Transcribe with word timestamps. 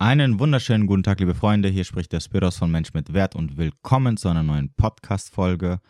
Einen 0.00 0.38
wunderschönen 0.38 0.86
guten 0.86 1.02
Tag, 1.02 1.18
liebe 1.18 1.34
Freunde. 1.34 1.68
Hier 1.68 1.82
spricht 1.82 2.12
der 2.12 2.20
Spiros 2.20 2.56
von 2.56 2.70
Mensch 2.70 2.94
mit 2.94 3.12
Wert 3.14 3.34
und 3.34 3.56
willkommen 3.56 4.16
zu 4.16 4.28
einer 4.28 4.44
neuen 4.44 4.72
Podcast-Folge. 4.72 5.80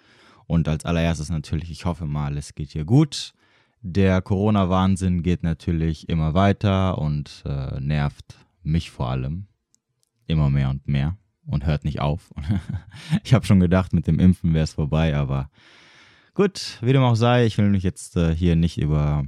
Und 0.46 0.66
als 0.66 0.86
allererstes 0.86 1.28
natürlich, 1.28 1.70
ich 1.70 1.84
hoffe 1.84 2.06
mal, 2.06 2.38
es 2.38 2.54
geht 2.54 2.70
hier 2.70 2.86
gut. 2.86 3.34
Der 3.82 4.22
Corona-Wahnsinn 4.22 5.22
geht 5.22 5.42
natürlich 5.42 6.08
immer 6.08 6.32
weiter 6.32 6.96
und 6.96 7.42
äh, 7.44 7.78
nervt 7.80 8.38
mich 8.62 8.90
vor 8.90 9.10
allem 9.10 9.46
immer 10.26 10.48
mehr 10.48 10.70
und 10.70 10.88
mehr 10.88 11.18
und 11.44 11.66
hört 11.66 11.84
nicht 11.84 12.00
auf. 12.00 12.32
ich 13.24 13.34
habe 13.34 13.44
schon 13.44 13.60
gedacht, 13.60 13.92
mit 13.92 14.06
dem 14.06 14.20
Impfen 14.20 14.54
wäre 14.54 14.64
es 14.64 14.72
vorbei, 14.72 15.14
aber 15.14 15.50
gut, 16.32 16.78
wie 16.80 16.94
dem 16.94 17.02
auch 17.02 17.14
sei, 17.14 17.44
ich 17.44 17.58
will 17.58 17.68
mich 17.68 17.82
jetzt 17.82 18.16
äh, 18.16 18.34
hier 18.34 18.56
nicht 18.56 18.78
über 18.78 19.26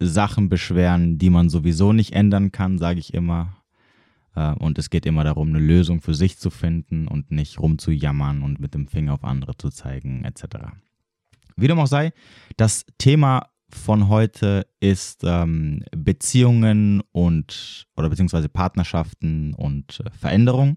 Sachen 0.00 0.48
beschweren, 0.48 1.18
die 1.18 1.30
man 1.30 1.48
sowieso 1.48 1.92
nicht 1.92 2.14
ändern 2.14 2.50
kann, 2.50 2.78
sage 2.78 2.98
ich 2.98 3.14
immer. 3.14 3.61
Äh, 4.34 4.52
und 4.54 4.78
es 4.78 4.90
geht 4.90 5.06
immer 5.06 5.24
darum, 5.24 5.48
eine 5.48 5.58
Lösung 5.58 6.00
für 6.00 6.14
sich 6.14 6.38
zu 6.38 6.50
finden 6.50 7.08
und 7.08 7.30
nicht 7.30 7.58
rumzujammern 7.58 8.42
und 8.42 8.60
mit 8.60 8.74
dem 8.74 8.86
Finger 8.86 9.14
auf 9.14 9.24
andere 9.24 9.56
zu 9.56 9.70
zeigen, 9.70 10.24
etc. 10.24 10.44
Wie 11.56 11.68
dem 11.68 11.78
auch 11.78 11.86
sei, 11.86 12.12
das 12.56 12.84
Thema 12.98 13.48
von 13.68 14.08
heute 14.08 14.66
ist 14.80 15.22
ähm, 15.24 15.82
Beziehungen 15.96 17.02
und 17.12 17.86
oder 17.96 18.10
beziehungsweise 18.10 18.48
Partnerschaften 18.48 19.54
und 19.54 20.00
äh, 20.00 20.10
Veränderung. 20.10 20.76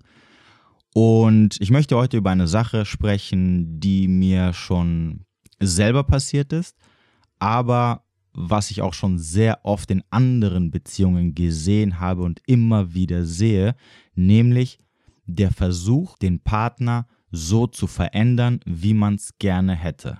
Und 0.94 1.58
ich 1.60 1.72
möchte 1.72 1.98
heute 1.98 2.16
über 2.16 2.30
eine 2.30 2.48
Sache 2.48 2.86
sprechen, 2.86 3.82
die 3.82 4.08
mir 4.08 4.54
schon 4.54 5.26
selber 5.60 6.04
passiert 6.04 6.54
ist, 6.54 6.78
aber 7.38 8.05
was 8.36 8.70
ich 8.72 8.82
auch 8.82 8.94
schon 8.94 9.18
sehr 9.18 9.66
oft 9.66 9.90
in 9.92 10.04
anderen 10.10 10.70
Beziehungen 10.72 11.34
gesehen 11.36 12.00
habe 12.00 12.24
und 12.24 12.42
immer 12.46 12.94
wieder 12.94 13.26
sehe, 13.26 13.76
nämlich 14.14 14.78
der 15.26 15.52
Versuch, 15.52 16.18
den 16.18 16.40
Partner 16.40 17.08
so 17.32 17.68
zu 17.68 17.88
verändern, 17.88 18.60
wie 18.66 18.94
man 18.94 19.16
es 19.16 19.38
gerne 19.40 19.76
hätte. 19.76 20.20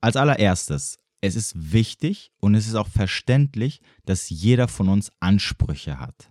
Als 0.00 0.16
allererstes, 0.16 0.98
es 1.20 1.36
ist 1.36 1.72
wichtig 1.72 2.32
und 2.40 2.54
es 2.54 2.66
ist 2.66 2.74
auch 2.74 2.88
verständlich, 2.88 3.80
dass 4.04 4.30
jeder 4.30 4.68
von 4.68 4.88
uns 4.88 5.10
Ansprüche 5.20 5.98
hat. 5.98 6.30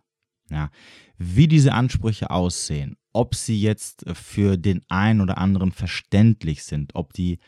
Ja, 0.50 0.70
wie 1.18 1.48
diese 1.48 1.74
Ansprüche 1.74 2.30
aussehen, 2.30 2.98
ob 3.12 3.34
sie 3.34 3.60
jetzt 3.60 4.06
für 4.14 4.58
den 4.58 4.82
einen 4.90 5.22
oder 5.22 5.38
anderen 5.38 5.72
verständlich 5.72 6.64
sind, 6.64 6.96
ob 6.96 7.14
die 7.14 7.40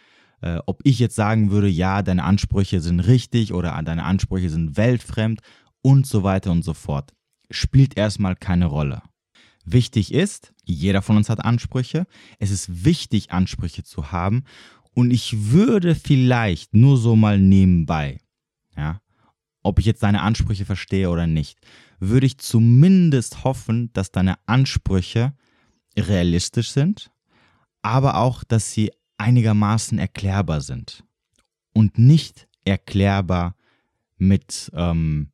äh, 0.42 0.60
ob 0.66 0.82
ich 0.84 1.00
jetzt 1.00 1.16
sagen 1.16 1.52
würde, 1.52 1.68
ja, 1.68 2.02
deine 2.02 2.24
Ansprüche 2.24 2.82
sind 2.82 3.00
richtig 3.02 3.54
oder 3.54 3.82
deine 3.84 4.04
Ansprüche 4.04 4.50
sind 4.50 4.78
weltfremd 4.78 5.42
und 5.82 6.08
so 6.08 6.24
weiter 6.24 6.52
und 6.52 6.64
so 6.64 6.74
fort, 6.74 7.14
spielt 7.50 7.98
erstmal 7.98 8.36
keine 8.36 8.66
Rolle. 8.66 9.02
Wichtig 9.66 10.14
ist, 10.14 10.54
jeder 10.64 11.02
von 11.02 11.18
uns 11.18 11.30
hat 11.30 11.44
Ansprüche. 11.44 12.06
Es 12.40 12.52
ist 12.52 12.86
wichtig, 12.86 13.32
Ansprüche 13.32 13.84
zu 13.84 14.12
haben. 14.12 14.44
Und 14.94 15.12
ich 15.12 15.52
würde 15.52 15.96
vielleicht 15.96 16.74
nur 16.74 16.98
so 16.98 17.16
mal 17.16 17.40
nebenbei, 17.40 18.20
ja, 18.78 19.02
ob 19.62 19.80
ich 19.80 19.86
jetzt 19.86 20.04
deine 20.04 20.22
Ansprüche 20.22 20.64
verstehe 20.64 21.10
oder 21.10 21.28
nicht, 21.28 21.60
würde 22.00 22.28
ich 22.28 22.38
zumindest 22.38 23.44
hoffen, 23.44 23.92
dass 23.94 24.12
deine 24.12 24.36
Ansprüche 24.46 25.34
realistisch 25.98 26.72
sind, 26.72 27.10
aber 27.82 28.18
auch, 28.18 28.44
dass 28.44 28.72
sie 28.72 28.92
einigermaßen 29.18 29.98
erklärbar 30.00 30.62
sind 30.62 31.04
und 31.74 31.98
nicht 31.98 32.48
erklärbar 32.64 33.56
mit 34.18 34.72
ähm, 34.74 35.32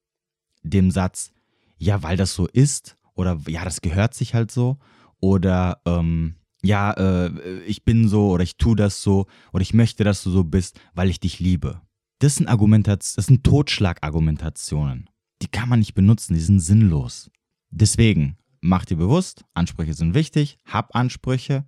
dem 0.64 0.92
Satz, 0.92 1.32
ja, 1.78 2.04
weil 2.04 2.18
das 2.18 2.34
so 2.34 2.48
ist 2.48 2.98
oder 3.16 3.40
ja, 3.48 3.64
das 3.64 3.82
gehört 3.82 4.14
sich 4.14 4.34
halt 4.34 4.52
so 4.52 4.78
oder 5.20 5.82
ähm, 5.86 6.36
ja, 6.64 6.92
äh, 6.92 7.62
ich 7.64 7.84
bin 7.84 8.08
so 8.08 8.30
oder 8.30 8.44
ich 8.44 8.58
tue 8.58 8.76
das 8.76 9.02
so 9.02 9.28
oder 9.52 9.62
ich 9.62 9.74
möchte, 9.74 10.04
dass 10.04 10.24
du 10.24 10.30
so 10.30 10.44
bist, 10.44 10.80
weil 10.94 11.10
ich 11.10 11.20
dich 11.20 11.40
liebe. 11.40 11.82
Das 12.20 12.36
sind 12.36 12.48
Argumentation, 12.48 13.16
das 13.16 13.26
sind 13.26 13.44
Totschlagargumentationen. 13.44 15.10
Die 15.42 15.48
kann 15.48 15.70
man 15.70 15.80
nicht 15.80 15.96
benutzen, 15.96 16.36
die 16.36 16.40
sind 16.40 16.60
sinnlos. 16.60 17.32
Deswegen 17.72 18.38
mach 18.60 18.86
dir 18.86 18.98
bewusst, 18.98 19.44
Ansprüche 19.56 19.96
sind 19.96 20.14
wichtig, 20.14 20.60
hab 20.66 20.96
Ansprüche, 20.96 21.66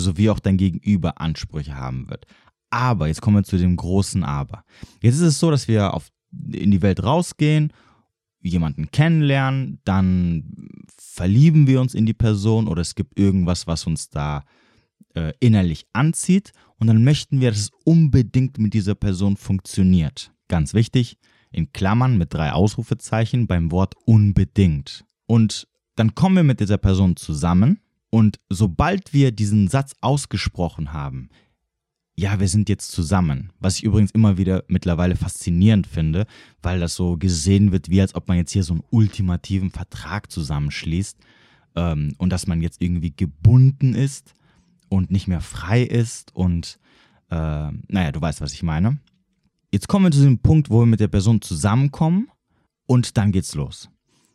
sowie 0.00 0.30
auch 0.30 0.38
dein 0.38 0.56
Gegenüber 0.56 1.20
Ansprüche 1.20 1.76
haben 1.76 2.08
wird. 2.08 2.26
Aber, 2.70 3.08
jetzt 3.08 3.20
kommen 3.20 3.36
wir 3.36 3.44
zu 3.44 3.58
dem 3.58 3.76
großen 3.76 4.24
Aber. 4.24 4.64
Jetzt 5.02 5.16
ist 5.16 5.20
es 5.22 5.38
so, 5.38 5.50
dass 5.50 5.68
wir 5.68 5.92
auf, 5.92 6.08
in 6.50 6.70
die 6.70 6.82
Welt 6.82 7.02
rausgehen, 7.02 7.72
jemanden 8.40 8.90
kennenlernen, 8.90 9.80
dann 9.84 10.68
verlieben 10.96 11.66
wir 11.66 11.80
uns 11.80 11.94
in 11.94 12.06
die 12.06 12.14
Person 12.14 12.66
oder 12.66 12.80
es 12.80 12.94
gibt 12.94 13.18
irgendwas, 13.18 13.66
was 13.66 13.86
uns 13.86 14.08
da 14.08 14.44
äh, 15.14 15.32
innerlich 15.38 15.86
anzieht 15.92 16.52
und 16.78 16.86
dann 16.86 17.04
möchten 17.04 17.40
wir, 17.40 17.50
dass 17.50 17.60
es 17.60 17.70
unbedingt 17.84 18.58
mit 18.58 18.74
dieser 18.74 18.94
Person 18.94 19.36
funktioniert. 19.36 20.32
Ganz 20.48 20.74
wichtig, 20.74 21.18
in 21.50 21.72
Klammern 21.72 22.16
mit 22.16 22.32
drei 22.32 22.52
Ausrufezeichen 22.52 23.46
beim 23.46 23.70
Wort 23.70 23.94
unbedingt. 24.06 25.04
Und 25.26 25.68
dann 25.94 26.14
kommen 26.14 26.36
wir 26.36 26.42
mit 26.42 26.60
dieser 26.60 26.78
Person 26.78 27.16
zusammen 27.16 27.81
und 28.14 28.40
sobald 28.50 29.14
wir 29.14 29.32
diesen 29.32 29.68
Satz 29.68 29.94
ausgesprochen 30.02 30.92
haben, 30.92 31.30
ja, 32.14 32.38
wir 32.38 32.48
sind 32.48 32.68
jetzt 32.68 32.92
zusammen, 32.92 33.52
was 33.58 33.78
ich 33.78 33.84
übrigens 33.84 34.10
immer 34.10 34.36
wieder 34.36 34.64
mittlerweile 34.68 35.16
faszinierend 35.16 35.86
finde, 35.86 36.26
weil 36.60 36.78
das 36.78 36.94
so 36.94 37.16
gesehen 37.16 37.72
wird, 37.72 37.88
wie 37.88 38.02
als 38.02 38.14
ob 38.14 38.28
man 38.28 38.36
jetzt 38.36 38.52
hier 38.52 38.64
so 38.64 38.74
einen 38.74 38.84
ultimativen 38.90 39.70
Vertrag 39.70 40.30
zusammenschließt 40.30 41.16
ähm, 41.74 42.14
und 42.18 42.28
dass 42.30 42.46
man 42.46 42.60
jetzt 42.60 42.82
irgendwie 42.82 43.16
gebunden 43.16 43.94
ist 43.94 44.34
und 44.90 45.10
nicht 45.10 45.26
mehr 45.26 45.40
frei 45.40 45.82
ist 45.82 46.36
und 46.36 46.78
äh, 47.30 47.34
naja, 47.34 48.12
du 48.12 48.20
weißt, 48.20 48.42
was 48.42 48.52
ich 48.52 48.62
meine. 48.62 48.98
Jetzt 49.72 49.88
kommen 49.88 50.04
wir 50.04 50.12
zu 50.12 50.20
dem 50.20 50.38
Punkt, 50.38 50.68
wo 50.68 50.80
wir 50.80 50.86
mit 50.86 51.00
der 51.00 51.08
Person 51.08 51.40
zusammenkommen 51.40 52.28
und 52.84 53.16
dann 53.16 53.32
geht's 53.32 53.54
los 53.54 53.88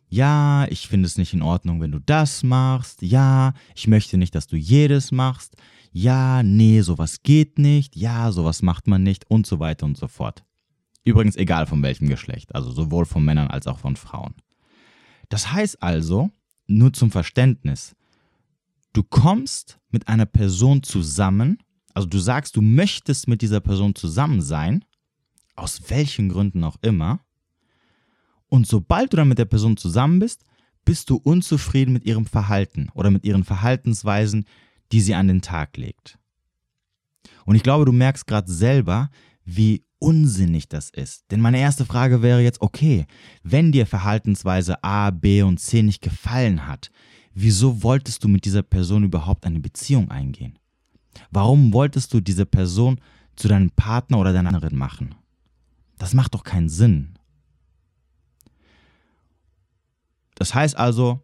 ja, 0.08 0.66
ich 0.68 0.88
finde 0.88 1.06
es 1.06 1.18
nicht 1.18 1.34
in 1.34 1.42
Ordnung, 1.42 1.80
wenn 1.80 1.92
du 1.92 2.00
das 2.00 2.42
machst, 2.42 3.02
ja, 3.02 3.52
ich 3.74 3.86
möchte 3.86 4.16
nicht, 4.16 4.34
dass 4.34 4.46
du 4.46 4.56
jedes 4.56 5.12
machst, 5.12 5.56
ja, 5.92 6.42
nee, 6.42 6.80
sowas 6.80 7.22
geht 7.22 7.58
nicht, 7.58 7.96
ja, 7.96 8.32
sowas 8.32 8.62
macht 8.62 8.86
man 8.86 9.02
nicht 9.02 9.30
und 9.30 9.46
so 9.46 9.58
weiter 9.58 9.86
und 9.86 9.96
so 9.96 10.08
fort. 10.08 10.44
Übrigens 11.04 11.36
egal 11.36 11.66
von 11.66 11.82
welchem 11.82 12.08
Geschlecht, 12.08 12.54
also 12.54 12.70
sowohl 12.70 13.04
von 13.04 13.24
Männern 13.24 13.48
als 13.48 13.66
auch 13.66 13.78
von 13.78 13.96
Frauen. 13.96 14.34
Das 15.28 15.52
heißt 15.52 15.82
also, 15.82 16.30
nur 16.66 16.92
zum 16.92 17.10
Verständnis, 17.10 17.94
du 18.92 19.02
kommst 19.02 19.78
mit 19.90 20.08
einer 20.08 20.26
Person 20.26 20.82
zusammen, 20.82 21.58
also 21.94 22.08
du 22.08 22.18
sagst, 22.18 22.56
du 22.56 22.62
möchtest 22.62 23.28
mit 23.28 23.42
dieser 23.42 23.60
Person 23.60 23.94
zusammen 23.94 24.40
sein, 24.40 24.84
aus 25.56 25.82
welchen 25.88 26.28
Gründen 26.28 26.64
auch 26.64 26.76
immer, 26.82 27.20
und 28.48 28.66
sobald 28.66 29.12
du 29.12 29.16
dann 29.16 29.28
mit 29.28 29.38
der 29.38 29.44
Person 29.44 29.76
zusammen 29.76 30.18
bist, 30.18 30.44
bist 30.84 31.10
du 31.10 31.16
unzufrieden 31.16 31.92
mit 31.92 32.04
ihrem 32.04 32.26
Verhalten 32.26 32.88
oder 32.94 33.10
mit 33.10 33.24
ihren 33.24 33.44
Verhaltensweisen, 33.44 34.46
die 34.90 35.00
sie 35.00 35.14
an 35.14 35.28
den 35.28 35.42
Tag 35.42 35.76
legt. 35.76 36.18
Und 37.44 37.54
ich 37.54 37.62
glaube, 37.62 37.84
du 37.84 37.92
merkst 37.92 38.26
gerade 38.26 38.50
selber, 38.50 39.10
wie 39.44 39.84
unsinnig 39.98 40.68
das 40.68 40.90
ist. 40.90 41.24
Denn 41.30 41.40
meine 41.40 41.58
erste 41.58 41.84
Frage 41.84 42.22
wäre 42.22 42.40
jetzt, 42.40 42.60
okay, 42.60 43.06
wenn 43.42 43.72
dir 43.72 43.86
Verhaltensweise 43.86 44.82
A, 44.82 45.10
B 45.10 45.42
und 45.42 45.58
C 45.58 45.82
nicht 45.82 46.02
gefallen 46.02 46.66
hat, 46.66 46.90
wieso 47.34 47.82
wolltest 47.82 48.24
du 48.24 48.28
mit 48.28 48.44
dieser 48.44 48.62
Person 48.62 49.04
überhaupt 49.04 49.44
eine 49.46 49.60
Beziehung 49.60 50.10
eingehen? 50.10 50.58
Warum 51.30 51.72
wolltest 51.72 52.14
du 52.14 52.20
diese 52.20 52.46
Person 52.46 53.00
zu 53.36 53.48
deinem 53.48 53.70
Partner 53.70 54.18
oder 54.18 54.32
deiner 54.32 54.54
anderen 54.54 54.76
machen? 54.76 55.14
Das 55.98 56.14
macht 56.14 56.34
doch 56.34 56.44
keinen 56.44 56.68
Sinn. 56.68 57.17
Das 60.38 60.54
heißt 60.54 60.76
also, 60.76 61.20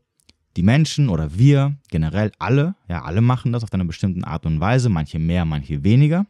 die 0.56 0.64
Menschen 0.64 1.08
oder 1.08 1.38
wir 1.38 1.76
generell 1.88 2.32
alle, 2.38 2.75
ja, 2.88 3.02
alle 3.02 3.20
machen 3.20 3.52
das 3.52 3.62
auf 3.62 3.72
einer 3.72 3.84
bestimmten 3.84 4.25
Art 4.25 4.44
und 4.44 4.58
Weise, 4.61 4.88
manche 4.88 5.20
mehr, 5.20 5.44
manche 5.44 5.84
weniger, 5.84 6.26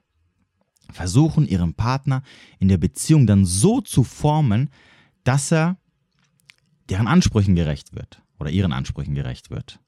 versuchen 0.92 1.46
ihren 1.46 1.74
Partner 1.74 2.22
in 2.58 2.68
der 2.68 2.76
Beziehung 2.76 3.26
dann 3.26 3.46
so 3.46 3.80
zu 3.80 4.04
formen, 4.04 4.70
dass 5.24 5.50
er 5.50 5.78
deren 6.90 7.06
Ansprüchen 7.06 7.54
gerecht 7.54 7.94
wird 7.94 8.22
oder 8.38 8.50
ihren 8.50 8.72
Ansprüchen 8.72 9.14
gerecht 9.14 9.50
wird. 9.50 9.80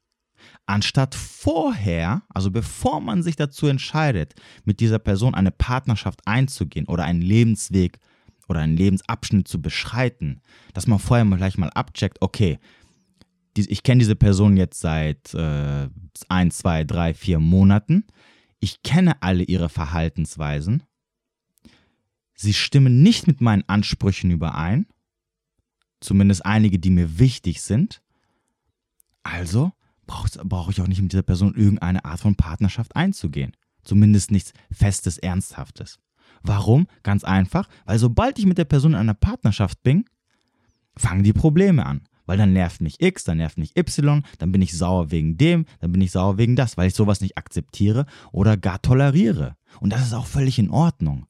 Anstatt 0.65 1.15
vorher, 1.15 2.23
also 2.31 2.51
bevor 2.51 3.01
man 3.01 3.23
sich 3.23 3.37
dazu 3.37 3.67
entscheidet, 3.67 4.35
mit 4.65 4.81
dieser 4.81 4.99
Person 4.99 5.35
eine 5.35 5.51
Partnerschaft 5.51 6.21
einzugehen 6.27 6.87
oder 6.87 7.05
einen 7.05 7.21
Lebensweg 7.21 7.99
oder 8.49 8.61
einen 8.61 8.77
Lebensabschnitt 8.77 9.49
zu 9.49 9.61
beschreiten, 9.61 10.41
dass 10.73 10.87
man 10.87 10.99
vorher 10.99 11.27
gleich 11.37 11.59
mal 11.59 11.71
abcheckt, 11.71 12.19
okay, 12.21 12.59
ich 13.59 13.83
kenne 13.83 14.01
diese 14.01 14.17
Person 14.17 14.57
jetzt 14.57 14.81
seit 14.81 15.35
äh, 15.35 15.89
ein, 16.29 16.51
zwei, 16.51 16.85
drei, 16.85 17.15
vier 17.15 17.39
Monaten. 17.39 18.05
Ich 18.61 18.83
kenne 18.83 19.23
alle 19.23 19.43
ihre 19.43 19.69
Verhaltensweisen. 19.69 20.83
Sie 22.35 22.53
stimmen 22.53 23.03
nicht 23.03 23.27
mit 23.27 23.41
meinen 23.41 23.65
Ansprüchen 23.67 24.31
überein. 24.31 24.87
Zumindest 26.01 26.45
einige, 26.45 26.79
die 26.79 26.91
mir 26.91 27.19
wichtig 27.19 27.63
sind. 27.63 28.03
Also 29.23 29.73
brauche 30.07 30.29
brauch 30.45 30.71
ich 30.71 30.81
auch 30.81 30.87
nicht 30.87 31.03
mit 31.03 31.13
dieser 31.13 31.23
Person 31.23 31.55
irgendeine 31.55 32.05
Art 32.05 32.21
von 32.21 32.37
Partnerschaft 32.37 32.95
einzugehen. 32.95 33.57
Zumindest 33.83 34.31
nichts 34.31 34.53
Festes, 34.71 35.19
Ernsthaftes. 35.19 35.99
Warum? 36.43 36.87
Ganz 37.03 37.25
einfach, 37.25 37.69
weil 37.87 37.99
sobald 37.99 38.39
ich 38.39 38.47
mit 38.47 38.59
der 38.59 38.65
Person 38.65 38.93
in 38.93 38.99
einer 38.99 39.15
Partnerschaft 39.15 39.83
bin, 39.83 40.05
fangen 40.97 41.25
die 41.25 41.33
Probleme 41.33 41.87
an. 41.87 42.03
Weil 42.27 42.37
dann 42.37 42.53
nervt 42.53 42.81
mich 42.81 43.01
X, 43.01 43.25
dann 43.25 43.39
nervt 43.39 43.57
mich 43.57 43.77
Y, 43.77 44.23
dann 44.39 44.53
bin 44.53 44.61
ich 44.61 44.77
sauer 44.77 45.11
wegen 45.11 45.39
dem, 45.39 45.65
dann 45.81 45.93
bin 45.93 46.01
ich 46.01 46.11
sauer 46.11 46.39
wegen 46.39 46.57
das, 46.57 46.77
weil 46.77 46.89
ich 46.89 46.95
sowas 46.95 47.21
nicht 47.21 47.39
akzeptiere 47.39 48.07
oder 48.33 48.57
gar 48.57 48.83
toleriere. 48.83 49.57
Und 49.81 49.93
das 49.93 50.03
ist 50.03 50.13
auch 50.13 50.27
völlig 50.27 50.59
in 50.59 50.71
Ordnung. 50.71 51.27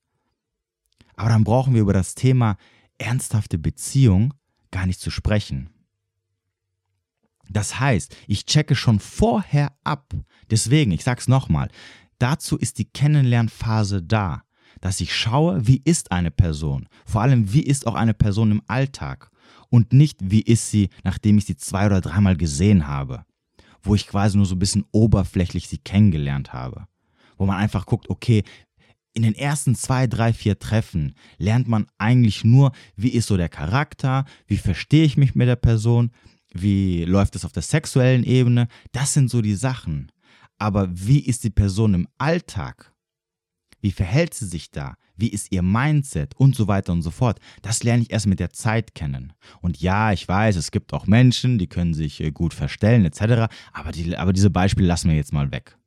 Aber 1.15 1.29
dann 1.29 1.45
brauchen 1.45 1.75
wir 1.75 1.83
über 1.83 1.93
das 1.93 2.15
Thema 2.15 2.57
ernsthafte 2.99 3.59
Beziehung 3.59 4.35
gar 4.71 4.87
nicht 4.87 5.01
zu 5.01 5.11
sprechen. 5.11 5.71
Das 7.49 7.79
heißt, 7.79 8.17
ich 8.27 8.47
checke 8.47 8.75
schon 8.75 8.99
vorher 8.99 9.73
ab. 9.85 10.15
Deswegen, 10.51 10.91
ich 10.91 11.05
sag's 11.05 11.29
nochmal, 11.29 11.71
dazu 12.19 12.57
ist 12.57 12.79
die 12.79 12.87
Kennenlernphase 12.87 14.03
da, 14.03 14.43
dass 14.81 15.01
ich 15.01 15.15
schaue, 15.15 15.67
wie 15.67 15.81
ist 15.85 16.13
eine 16.13 16.31
Person. 16.31 16.89
Vor 17.05 17.23
allem, 17.23 17.53
wie 17.53 17.63
ist 17.63 17.87
auch 17.87 17.95
eine 17.95 18.15
Person 18.15 18.51
im 18.51 18.63
Alltag 18.67 19.31
und 19.71 19.93
nicht, 19.93 20.19
wie 20.23 20.43
ist 20.43 20.71
sie, 20.71 20.91
nachdem 21.05 21.39
ich 21.39 21.47
sie 21.47 21.57
zwei 21.57 21.87
oder 21.87 22.01
dreimal 22.01 22.37
gesehen 22.37 22.87
habe, 22.87 23.25
wo 23.83 23.95
ich 23.95 24.07
quasi 24.07 24.37
nur 24.37 24.47
so 24.47 24.55
ein 24.55 24.61
bisschen 24.61 24.85
oberflächlich 24.93 25.69
sie 25.69 25.79
kennengelernt 25.79 26.53
habe, 26.53 26.87
wo 27.37 27.47
man 27.47 27.57
einfach 27.57 27.87
guckt, 27.87 28.11
okay, 28.11 28.43
in 29.13 29.23
den 29.23 29.35
ersten 29.35 29.75
zwei, 29.75 30.07
drei, 30.07 30.33
vier 30.33 30.59
Treffen 30.59 31.15
lernt 31.39 31.69
man 31.69 31.87
eigentlich 31.97 32.45
nur, 32.45 32.73
wie 32.97 33.09
ist 33.09 33.29
so 33.29 33.37
der 33.37 33.49
Charakter, 33.49 34.27
wie 34.47 34.59
verstehe 34.59 35.05
ich 35.05 35.17
mich 35.17 35.35
mit 35.35 35.49
der 35.49 35.57
Person, 35.57 36.11
wie 36.53 37.05
läuft 37.05 37.35
es 37.35 37.45
auf 37.45 37.53
der 37.53 37.63
sexuellen 37.63 38.25
Ebene, 38.25 38.69
das 38.93 39.15
sind 39.15 39.31
so 39.31 39.41
die 39.41 39.55
Sachen. 39.55 40.13
Aber 40.59 40.89
wie 40.93 41.21
ist 41.21 41.45
die 41.45 41.51
Person 41.51 41.95
im 41.95 42.09
Alltag? 42.19 42.93
Wie 43.87 43.93
verhält 43.93 44.35
sie 44.35 44.47
sich 44.47 44.73
da? 44.73 44.97
Wie 45.15 45.29
ist 45.29 45.53
ihr 45.53 45.63
Mindset 45.63 46.35
und 46.35 46.57
so 46.57 46.67
weiter 46.67 46.93
und 46.93 47.03
so 47.03 47.13
fort? 47.13 47.39
Das 47.63 47.85
lerne 47.85 48.03
ich 48.03 48.11
erst 48.11 48.27
mit 48.27 48.41
der 48.41 48.51
Zeit 48.51 48.97
kennen. 48.97 49.33
Und 49.61 49.81
ja, 49.81 50.11
ich 50.11 50.27
weiß, 50.27 50.57
es 50.57 50.73
gibt 50.73 50.93
auch 50.93 51.07
Menschen, 51.07 51.57
die 51.57 51.69
können 51.69 51.95
sich 51.95 52.21
äh, 52.21 52.33
gut 52.33 52.53
verstellen 52.53 53.05
etc. 53.05 53.47
Aber, 53.73 53.93
die, 53.93 54.17
aber 54.17 54.33
diese 54.33 54.51
Beispiele 54.51 54.89
lassen 54.89 55.09
wir 55.09 55.15
jetzt 55.15 55.33
mal 55.33 55.53
weg. 55.53 55.79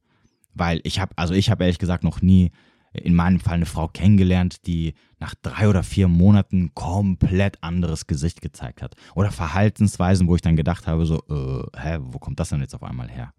Weil 0.53 0.79
ich 0.85 1.01
habe, 1.01 1.11
also 1.17 1.33
ich 1.33 1.49
habe 1.49 1.65
ehrlich 1.65 1.77
gesagt 1.77 2.05
noch 2.05 2.21
nie 2.21 2.51
in 2.93 3.15
meinem 3.15 3.41
Fall 3.41 3.55
eine 3.55 3.65
Frau 3.65 3.89
kennengelernt, 3.89 4.65
die 4.65 4.93
nach 5.19 5.35
drei 5.35 5.67
oder 5.67 5.83
vier 5.83 6.07
Monaten 6.07 6.73
komplett 6.75 7.61
anderes 7.61 8.07
Gesicht 8.07 8.41
gezeigt 8.41 8.81
hat. 8.81 8.95
Oder 9.13 9.31
Verhaltensweisen, 9.31 10.29
wo 10.29 10.35
ich 10.37 10.41
dann 10.41 10.55
gedacht 10.55 10.87
habe, 10.87 11.05
so, 11.05 11.17
äh, 11.29 11.77
hä, 11.77 11.97
wo 11.99 12.17
kommt 12.17 12.39
das 12.39 12.47
denn 12.47 12.61
jetzt 12.61 12.75
auf 12.75 12.83
einmal 12.83 13.09
her? 13.09 13.33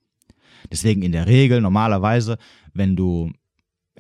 Deswegen 0.71 1.01
in 1.01 1.13
der 1.13 1.27
Regel, 1.27 1.63
normalerweise, 1.63 2.37
wenn 2.75 2.95
du 2.95 3.33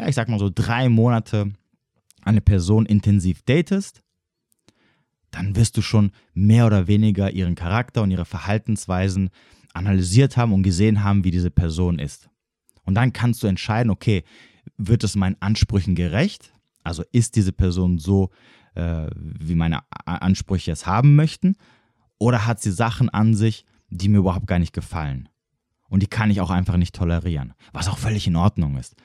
ja, 0.00 0.08
ich 0.08 0.14
sag 0.14 0.29
mal 0.29 0.38
so 0.38 0.50
drei 0.52 0.88
Monate 0.88 1.52
eine 2.23 2.41
Person 2.41 2.87
intensiv 2.87 3.43
datest, 3.43 4.02
dann 5.31 5.55
wirst 5.56 5.76
du 5.76 5.82
schon 5.82 6.12
mehr 6.32 6.67
oder 6.67 6.87
weniger 6.87 7.31
ihren 7.31 7.55
Charakter 7.55 8.02
und 8.02 8.11
ihre 8.11 8.25
Verhaltensweisen 8.25 9.31
analysiert 9.75 10.37
haben 10.37 10.52
und 10.52 10.62
gesehen 10.62 11.05
haben, 11.05 11.25
wie 11.25 11.31
diese 11.31 11.50
Person 11.50 11.99
ist. 11.99 12.29
Und 12.82 12.94
dann 12.94 13.12
kannst 13.12 13.43
du 13.43 13.47
entscheiden, 13.47 13.91
okay, 13.91 14.25
wird 14.76 15.05
es 15.05 15.14
meinen 15.14 15.37
Ansprüchen 15.41 15.94
gerecht? 15.94 16.53
Also 16.82 17.05
ist 17.12 17.37
diese 17.37 17.53
Person 17.53 17.99
so, 17.99 18.31
äh, 18.75 19.06
wie 19.14 19.55
meine 19.55 19.82
Ansprüche 20.06 20.73
es 20.73 20.87
haben 20.87 21.14
möchten? 21.14 21.56
Oder 22.19 22.46
hat 22.46 22.61
sie 22.61 22.73
Sachen 22.73 23.08
an 23.11 23.35
sich, 23.35 23.64
die 23.91 24.08
mir 24.08 24.19
überhaupt 24.19 24.46
gar 24.46 24.58
nicht 24.58 24.73
gefallen? 24.73 25.29
Und 25.88 26.03
die 26.03 26.08
kann 26.08 26.31
ich 26.31 26.41
auch 26.41 26.50
einfach 26.50 26.76
nicht 26.76 26.94
tolerieren, 26.94 27.53
was 27.73 27.88
auch 27.88 27.99
völlig 27.99 28.26
in 28.26 28.37
Ordnung 28.37 28.76
ist. 28.76 28.96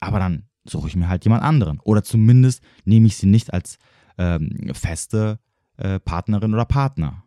Aber 0.00 0.18
dann 0.18 0.48
suche 0.64 0.88
ich 0.88 0.96
mir 0.96 1.08
halt 1.08 1.24
jemand 1.24 1.42
anderen. 1.42 1.80
Oder 1.80 2.02
zumindest 2.02 2.62
nehme 2.84 3.06
ich 3.06 3.16
sie 3.16 3.26
nicht 3.26 3.52
als 3.52 3.78
ähm, 4.18 4.72
feste 4.74 5.38
äh, 5.76 6.00
Partnerin 6.00 6.54
oder 6.54 6.64
Partner. 6.64 7.24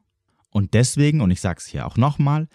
Und 0.51 0.73
deswegen, 0.73 1.21
und 1.21 1.31
ich 1.31 1.41
sage 1.41 1.59
es 1.59 1.65
hier 1.65 1.85
auch 1.85 1.97
nochmal, 1.97 2.47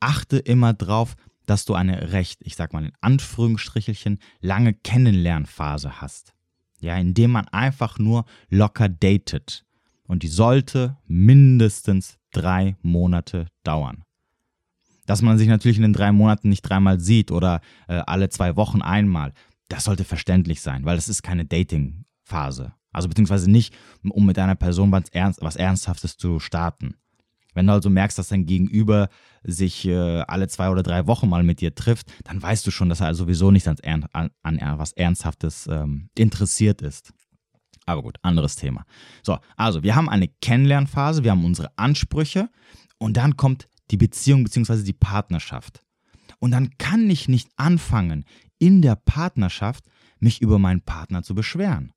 achte 0.00 0.38
immer 0.38 0.72
drauf, 0.72 1.16
dass 1.46 1.64
du 1.64 1.74
eine 1.74 2.12
recht, 2.12 2.40
ich 2.42 2.56
sag 2.56 2.72
mal 2.72 2.84
in 2.84 2.92
Anführungsstrichelchen, 3.00 4.18
lange 4.40 4.74
Kennenlernphase 4.74 6.00
hast. 6.00 6.34
Ja, 6.80 6.96
indem 6.96 7.32
man 7.32 7.48
einfach 7.48 7.98
nur 7.98 8.26
locker 8.48 8.88
datet. 8.88 9.64
Und 10.06 10.22
die 10.22 10.28
sollte 10.28 10.98
mindestens 11.06 12.18
drei 12.32 12.76
Monate 12.82 13.46
dauern. 13.64 14.04
Dass 15.06 15.22
man 15.22 15.38
sich 15.38 15.48
natürlich 15.48 15.76
in 15.76 15.82
den 15.82 15.92
drei 15.92 16.12
Monaten 16.12 16.48
nicht 16.48 16.62
dreimal 16.62 17.00
sieht 17.00 17.30
oder 17.30 17.60
äh, 17.88 18.02
alle 18.06 18.28
zwei 18.28 18.56
Wochen 18.56 18.82
einmal, 18.82 19.32
das 19.68 19.84
sollte 19.84 20.04
verständlich 20.04 20.60
sein, 20.60 20.84
weil 20.84 20.96
das 20.96 21.08
ist 21.08 21.22
keine 21.22 21.44
Dating-Phase. 21.44 22.72
Also 22.92 23.08
beziehungsweise 23.08 23.50
nicht, 23.50 23.74
um 24.08 24.26
mit 24.26 24.38
einer 24.38 24.54
Person 24.54 24.92
was, 24.92 25.08
Ernst, 25.10 25.40
was 25.42 25.56
Ernsthaftes 25.56 26.16
zu 26.16 26.40
starten. 26.40 26.94
Wenn 27.52 27.66
du 27.66 27.72
also 27.72 27.88
merkst, 27.88 28.18
dass 28.18 28.28
dein 28.28 28.44
Gegenüber 28.44 29.08
sich 29.42 29.86
äh, 29.86 30.20
alle 30.28 30.46
zwei 30.48 30.68
oder 30.68 30.82
drei 30.82 31.06
Wochen 31.06 31.28
mal 31.28 31.42
mit 31.42 31.60
dir 31.60 31.74
trifft, 31.74 32.12
dann 32.24 32.40
weißt 32.40 32.66
du 32.66 32.70
schon, 32.70 32.90
dass 32.90 33.00
er 33.00 33.14
sowieso 33.14 33.50
nicht 33.50 33.66
an, 33.66 34.06
an, 34.12 34.30
an 34.42 34.78
was 34.78 34.92
Ernsthaftes 34.92 35.66
ähm, 35.66 36.10
interessiert 36.14 36.82
ist. 36.82 37.14
Aber 37.86 38.02
gut, 38.02 38.18
anderes 38.22 38.56
Thema. 38.56 38.84
So, 39.22 39.38
also 39.56 39.82
wir 39.82 39.94
haben 39.94 40.08
eine 40.08 40.28
Kennenlernphase, 40.28 41.24
wir 41.24 41.30
haben 41.30 41.44
unsere 41.44 41.70
Ansprüche 41.76 42.50
und 42.98 43.16
dann 43.16 43.36
kommt 43.36 43.68
die 43.90 43.96
Beziehung 43.96 44.44
bzw. 44.44 44.82
die 44.82 44.92
Partnerschaft. 44.92 45.82
Und 46.38 46.50
dann 46.50 46.76
kann 46.78 47.08
ich 47.08 47.28
nicht 47.28 47.48
anfangen, 47.56 48.24
in 48.58 48.82
der 48.82 48.96
Partnerschaft 48.96 49.84
mich 50.18 50.40
über 50.40 50.58
meinen 50.58 50.80
Partner 50.80 51.22
zu 51.22 51.34
beschweren. 51.34 51.92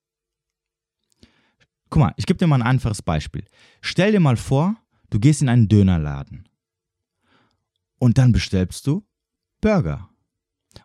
Guck 1.89 2.01
mal, 2.01 2.13
ich 2.17 2.25
gebe 2.25 2.37
dir 2.37 2.47
mal 2.47 2.61
ein 2.61 2.67
einfaches 2.67 3.01
Beispiel. 3.01 3.45
Stell 3.81 4.11
dir 4.11 4.19
mal 4.19 4.37
vor, 4.37 4.75
du 5.09 5.19
gehst 5.19 5.41
in 5.41 5.49
einen 5.49 5.67
Dönerladen 5.67 6.47
und 7.97 8.17
dann 8.17 8.31
bestellst 8.31 8.85
du 8.87 9.05
Burger. 9.61 10.09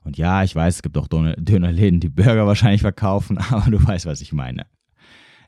Und 0.02 0.16
ja, 0.16 0.42
ich 0.42 0.54
weiß, 0.54 0.76
es 0.76 0.82
gibt 0.82 0.96
auch 0.96 1.08
Dönerläden, 1.08 2.00
die 2.00 2.08
Burger 2.08 2.46
wahrscheinlich 2.46 2.80
verkaufen, 2.80 3.38
aber 3.50 3.70
du 3.70 3.82
weißt, 3.82 4.06
was 4.06 4.20
ich 4.20 4.32
meine. 4.32 4.66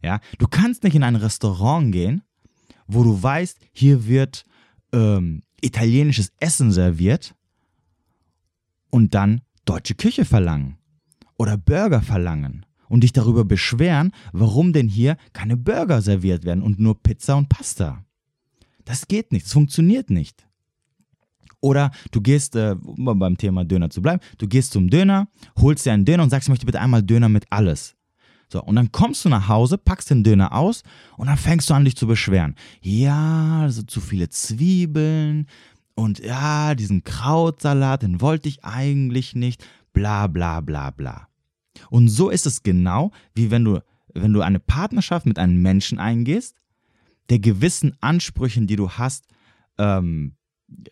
Ja, 0.03 0.21
du 0.39 0.47
kannst 0.47 0.85
nicht 0.85 0.95
in 0.95 1.03
ein 1.03 1.17
Restaurant 1.17 1.91
gehen, 1.91 2.23
wo 2.87 3.03
du 3.03 3.21
weißt, 3.21 3.59
hier 3.73 4.07
wird 4.07 4.45
ähm, 4.93 5.43
italienisches 5.67 6.33
Essen 6.39 6.73
serviert 6.73 7.35
und 8.91 9.15
dann 9.15 9.43
deutsche 9.65 9.95
Küche 9.95 10.25
verlangen 10.25 10.79
oder 11.37 11.57
Burger 11.57 12.03
verlangen 12.03 12.65
und 12.89 13.03
dich 13.03 13.13
darüber 13.13 13.45
beschweren, 13.45 14.13
warum 14.33 14.73
denn 14.73 14.89
hier 14.89 15.17
keine 15.33 15.57
Burger 15.57 16.01
serviert 16.01 16.45
werden 16.45 16.63
und 16.63 16.79
nur 16.79 17.03
Pizza 17.03 17.37
und 17.37 17.49
Pasta. 17.49 18.05
Das 18.85 19.09
geht 19.09 19.33
nicht, 19.33 19.47
das 19.47 19.53
funktioniert 19.53 20.11
nicht. 20.11 20.47
Oder 21.61 21.91
du 22.13 22.21
gehst, 22.21 22.55
äh, 22.55 22.77
um 22.81 23.19
beim 23.19 23.37
Thema 23.37 23.65
Döner 23.65 23.91
zu 23.91 24.01
bleiben, 24.01 24.23
du 24.39 24.47
gehst 24.47 24.73
zum 24.73 24.89
Döner, 24.89 25.29
holst 25.59 25.85
dir 25.85 25.93
einen 25.93 26.05
Döner 26.05 26.23
und 26.23 26.31
sagst, 26.31 26.47
ich 26.47 26.51
möchte 26.51 26.67
bitte 26.67 26.81
einmal 26.81 27.03
Döner 27.03 27.29
mit 27.29 27.47
alles. 27.51 27.96
So, 28.49 28.63
und 28.63 28.77
dann 28.77 28.93
kommst 28.93 29.25
du 29.25 29.29
nach 29.29 29.49
Hause, 29.49 29.77
packst 29.77 30.11
den 30.11 30.23
Döner 30.23 30.53
aus 30.53 30.83
und 31.17 31.27
dann 31.27 31.37
fängst 31.37 31.69
du 31.69 31.75
an, 31.75 31.85
dich 31.85 31.97
zu 31.97 32.07
beschweren. 32.07 32.55
Ja, 32.81 33.61
also 33.63 33.83
zu 33.83 34.01
viele 34.01 34.29
Zwiebeln, 34.29 35.47
und 35.97 36.19
ja, 36.19 36.75
diesen 36.75 37.03
Krautsalat, 37.05 38.03
den 38.03 38.21
wollte 38.21 38.49
ich 38.49 38.63
eigentlich 38.63 39.35
nicht, 39.35 39.67
bla 39.95 40.27
bla 40.27 40.61
bla 40.61 40.91
bla. 40.91 41.29
Und 41.91 42.09
so 42.09 42.29
ist 42.29 42.47
es 42.47 42.63
genau, 42.63 43.13
wie 43.35 43.51
wenn 43.51 43.65
du, 43.65 43.81
wenn 44.13 44.35
du 44.35 44.43
eine 44.43 44.61
Partnerschaft 44.61 45.25
mit 45.25 45.39
einem 45.39 45.63
Menschen 45.63 45.99
eingehst, 45.99 46.55
der 47.31 47.39
gewissen 47.39 47.97
Ansprüchen, 48.01 48.67
die 48.67 48.77
du 48.77 48.91
hast, 48.91 49.25
ähm, 49.79 50.37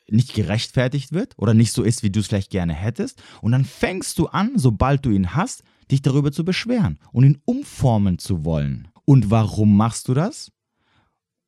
nicht 0.08 0.34
gerechtfertigt 0.34 1.12
wird 1.12 1.34
oder 1.37 1.52
nicht 1.52 1.73
so 1.73 1.82
ist, 1.82 2.02
wie 2.02 2.11
du 2.11 2.20
es 2.20 2.28
vielleicht 2.28 2.50
gerne 2.50 2.73
hättest. 2.73 3.23
Und 3.42 3.52
dann 3.52 3.64
fängst 3.64 4.18
du 4.18 4.28
an, 4.28 4.52
sobald 4.56 5.04
du 5.04 5.11
ihn 5.11 5.34
hast, 5.34 5.64
dich 5.90 6.02
darüber 6.02 6.32
zu 6.32 6.44
beschweren 6.44 6.98
und 7.12 7.24
ihn 7.24 7.38
umformen 7.44 8.18
zu 8.18 8.44
wollen. 8.44 8.88
Und 9.04 9.30
warum 9.30 9.76
machst 9.76 10.08
du 10.08 10.14
das? 10.14 10.50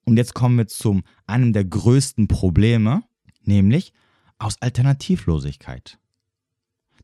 Und 0.04 0.16
jetzt 0.16 0.34
kommen 0.34 0.58
wir 0.58 0.66
zu 0.68 1.02
einem 1.26 1.52
der 1.52 1.64
größten 1.64 2.28
Probleme, 2.28 3.02
nämlich 3.42 3.92
aus 4.38 4.60
Alternativlosigkeit. 4.60 5.98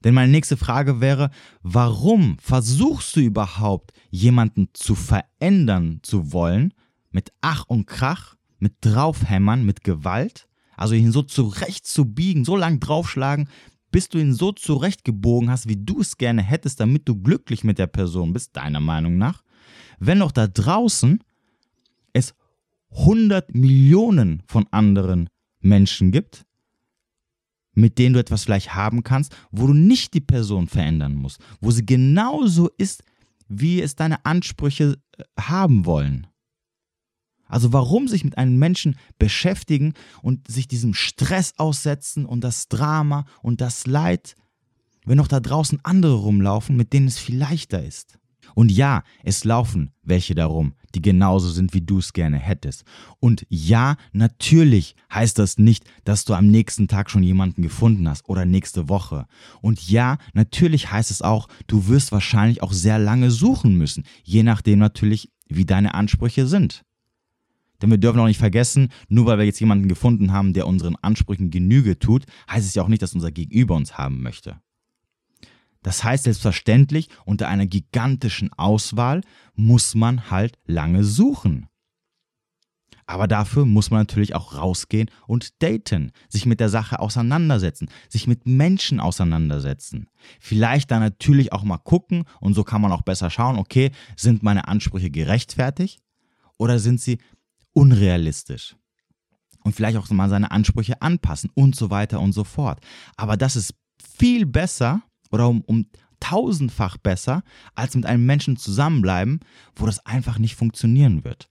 Denn 0.05 0.15
meine 0.15 0.33
nächste 0.33 0.57
Frage 0.57 1.01
wäre, 1.01 1.31
warum 1.63 2.37
versuchst 2.39 3.17
du 3.17 3.21
überhaupt 3.21 3.93
jemanden 4.11 4.69
zu 4.73 4.95
verändern 4.95 6.01
zu 6.03 6.33
wollen, 6.33 6.75
mit 7.11 7.33
Ach 7.41 7.65
und 7.67 7.87
Krach, 7.87 8.37
mit 8.59 8.75
Draufhämmern, 8.81 9.65
mit 9.65 9.85
Gewalt, 9.85 10.49
also 10.77 10.95
ihn 10.95 11.13
so 11.13 11.23
zurecht 11.23 11.87
zu 11.87 12.05
biegen, 12.07 12.45
so 12.45 12.57
lang 12.57 12.81
draufschlagen, 12.81 13.49
bis 13.93 14.09
du 14.09 14.19
ihn 14.19 14.35
so 14.35 14.51
zurechtgebogen 14.51 15.51
hast, 15.51 15.69
wie 15.69 15.77
du 15.77 16.01
es 16.01 16.19
gerne 16.19 16.43
hättest, 16.43 16.81
damit 16.81 17.09
du 17.09 17.15
glücklich 17.15 17.63
mit 17.63 17.79
der 17.79 17.87
Person 17.87 18.33
bist, 18.33 18.57
deiner 18.57 18.81
Meinung 18.81 19.19
nach, 19.19 19.45
wenn 20.01 20.19
doch 20.19 20.33
da 20.33 20.49
draußen 20.49 21.23
es 22.13 22.35
100 22.91 23.55
Millionen 23.55 24.43
von 24.47 24.67
anderen 24.71 25.29
Menschen 25.61 26.11
gibt, 26.11 26.45
mit 27.75 27.99
denen 27.99 28.15
du 28.15 28.21
etwas 28.21 28.45
vielleicht 28.45 28.75
haben 28.75 29.03
kannst, 29.03 29.35
wo 29.51 29.67
du 29.67 29.75
nicht 29.75 30.15
die 30.15 30.21
Person 30.21 30.67
verändern 30.67 31.15
musst, 31.15 31.41
wo 31.61 31.71
sie 31.71 31.87
genauso 31.87 32.69
ist, 32.77 33.05
wie 33.49 33.81
es 33.81 33.95
deine 33.95 34.25
Ansprüche 34.25 34.99
äh, 35.17 35.23
haben 35.39 35.85
wollen. 35.85 36.27
Also 37.53 37.73
warum 37.73 38.09
sich 38.09 38.25
mit 38.25 38.39
einem 38.39 38.59
Menschen 38.59 38.97
beschäftigen 39.19 39.93
und 40.23 40.51
sich 40.51 40.69
diesem 40.69 40.95
Stress 40.95 41.53
aussetzen 41.59 42.25
und 42.25 42.43
das 42.43 42.69
Drama 42.69 43.27
und 43.43 43.61
das 43.61 43.87
Leid, 43.87 44.37
wenn 45.05 45.19
noch 45.19 45.29
da 45.29 45.39
draußen 45.39 45.79
andere 45.83 46.15
rumlaufen, 46.15 46.77
mit 46.77 46.93
denen 46.95 47.09
es 47.09 47.19
viel 47.19 47.37
leichter 47.37 47.85
ist. 47.85 48.19
Und 48.55 48.73
ja, 48.73 49.03
es 49.23 49.45
laufen 49.45 49.93
welche 50.03 50.35
darum, 50.35 50.75
die 50.95 51.03
genauso 51.03 51.49
sind, 51.49 51.75
wie 51.75 51.81
du 51.81 51.99
es 51.99 52.13
gerne 52.13 52.39
hättest. 52.39 52.85
Und 53.21 53.47
ja, 53.49 53.97
natürlich 54.13 54.97
heißt 55.13 55.39
das 55.39 55.59
nicht, 55.59 55.85
dass 56.05 56.25
du 56.25 56.35
am 56.35 56.49
nächsten 56.49 56.89
Tag 56.89 57.11
schon 57.11 57.23
jemanden 57.23 57.63
gefunden 57.63 58.09
hast 58.09 58.29
oder 58.29 58.45
nächste 58.45 58.89
Woche. 58.89 59.27
Und 59.61 59.89
ja, 59.89 60.19
natürlich 60.33 60.91
heißt 60.91 61.11
es 61.11 61.23
auch, 61.23 61.49
du 61.67 61.89
wirst 61.89 62.13
wahrscheinlich 62.13 62.63
auch 62.63 62.73
sehr 62.73 62.99
lange 62.99 63.31
suchen 63.31 63.77
müssen, 63.77 64.05
je 64.25 64.43
nachdem 64.43 64.79
natürlich, 64.79 65.31
wie 65.49 65.65
deine 65.65 65.95
Ansprüche 65.95 66.47
sind. 66.47 66.83
Denn 67.83 67.91
wir 67.91 67.99
dürfen 67.99 68.21
auch 68.21 68.27
nicht 68.27 68.39
vergessen, 68.39 68.89
nur 69.09 69.27
weil 69.27 69.39
wir 69.39 69.45
jetzt 69.45 69.61
jemanden 69.61 69.89
gefunden 69.89 70.33
haben, 70.33 70.53
der 70.53 70.67
unseren 70.69 70.97
Ansprüchen 70.97 71.51
Genüge 71.51 71.99
tut, 71.99 72.25
heißt 72.49 72.67
es 72.67 72.75
ja 72.75 72.83
auch 72.83 72.89
nicht, 72.89 73.03
dass 73.03 73.15
unser 73.15 73.33
Gegenüber 73.33 73.75
uns 73.75 73.99
haben 73.99 74.23
möchte. 74.23 74.61
Das 75.83 76.05
heißt 76.05 76.25
selbstverständlich, 76.25 77.09
unter 77.25 77.49
einer 77.49 77.67
gigantischen 77.67 78.53
Auswahl 78.53 79.23
muss 79.55 79.97
man 79.97 80.31
halt 80.31 80.59
lange 80.65 81.03
suchen. 81.03 81.67
Aber 83.05 83.27
dafür 83.27 83.67
muss 83.67 83.91
man 83.91 84.01
natürlich 84.01 84.35
auch 84.35 84.55
rausgehen 84.55 85.11
und 85.27 85.61
daten, 85.61 86.13
sich 86.29 86.47
mit 86.47 86.61
der 86.61 86.69
Sache 86.69 87.01
auseinandersetzen, 87.01 87.89
sich 88.09 88.29
mit 88.29 88.47
Menschen 88.47 89.01
auseinandersetzen. 89.01 90.09
Vielleicht 90.41 90.91
dann 90.93 91.01
natürlich 91.01 91.53
auch 91.53 91.65
mal 91.65 91.79
gucken 91.79 92.25
und 92.41 92.55
so 92.55 92.63
kann 92.63 92.81
man 92.81 92.93
auch 92.93 93.03
besser 93.03 93.29
schauen, 93.29 93.59
okay, 93.59 93.91
sind 94.17 94.45
meine 94.45 94.69
Ansprüche 94.69 95.11
gerechtfertigt 95.11 96.01
oder 96.59 96.79
sind 96.79 97.01
sie 97.01 97.19
unrealistisch? 97.73 98.77
Und 99.65 99.77
vielleicht 99.77 99.97
auch 99.97 100.11
mal 100.11 100.29
seine 100.29 100.51
Ansprüche 100.51 101.01
anpassen 101.01 101.51
und 101.55 101.77
so 101.77 101.91
weiter 101.91 102.21
und 102.21 102.33
so 102.33 102.43
fort. 102.43 102.81
Aber 103.17 103.37
das 103.37 103.55
ist 103.55 103.75
viel 104.19 104.45
besser, 104.45 105.03
oder 105.31 105.49
um, 105.49 105.63
um 105.63 105.87
tausendfach 106.21 106.99
besser, 106.99 107.43
als 107.75 107.95
mit 107.95 108.07
einem 108.07 108.27
Menschen 108.27 108.57
zusammenbleiben, 108.57 109.41
wo 109.75 109.87
das 109.87 110.05
einfach 110.07 110.39
nicht 110.39 110.55
funktionieren 110.55 111.25
wird. 111.25 111.49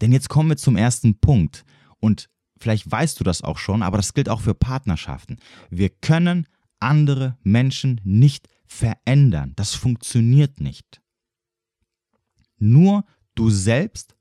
Denn 0.00 0.12
jetzt 0.12 0.28
kommen 0.30 0.48
wir 0.48 0.56
zum 0.56 0.76
ersten 0.76 1.18
Punkt 1.20 1.64
und 2.00 2.30
vielleicht 2.58 2.90
weißt 2.90 3.20
du 3.20 3.24
das 3.24 3.42
auch 3.42 3.58
schon, 3.58 3.82
aber 3.82 3.98
das 3.98 4.14
gilt 4.14 4.30
auch 4.30 4.40
für 4.40 4.54
Partnerschaften. 4.54 5.36
Wir 5.68 5.90
können 5.90 6.46
andere 6.80 7.36
Menschen 7.42 8.00
nicht 8.04 8.48
verändern. 8.66 9.52
Das 9.56 9.74
funktioniert 9.74 10.60
nicht. 10.60 11.02
Nur 12.58 13.04
du 13.34 13.50
selbst 13.50 14.16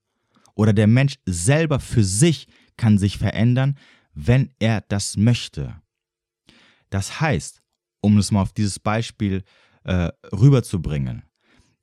oder 0.55 0.74
der 0.74 0.88
Mensch 0.88 1.15
selber 1.25 1.79
für 1.79 2.03
sich 2.03 2.48
kann 2.77 2.98
sich 2.98 3.17
verändern, 3.17 3.77
wenn 4.13 4.51
er 4.60 4.81
das 4.81 5.17
möchte. 5.17 5.75
Das 6.89 7.22
heißt, 7.22 7.62
um 8.01 8.17
es 8.17 8.31
mal 8.31 8.41
auf 8.41 8.53
dieses 8.53 8.79
Beispiel 8.79 9.43
äh, 9.83 10.12
rüberzubringen. 10.31 11.24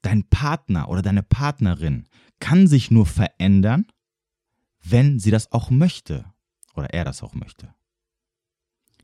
Dein 0.02 0.24
Partner 0.28 0.88
oder 0.88 1.02
deine 1.02 1.22
Partnerin 1.22 2.06
kann 2.38 2.66
sich 2.66 2.90
nur 2.90 3.06
verändern, 3.06 3.86
wenn 4.82 5.18
sie 5.18 5.30
das 5.30 5.52
auch 5.52 5.70
möchte 5.70 6.24
oder 6.74 6.90
er 6.90 7.04
das 7.04 7.22
auch 7.22 7.34
möchte. 7.34 7.74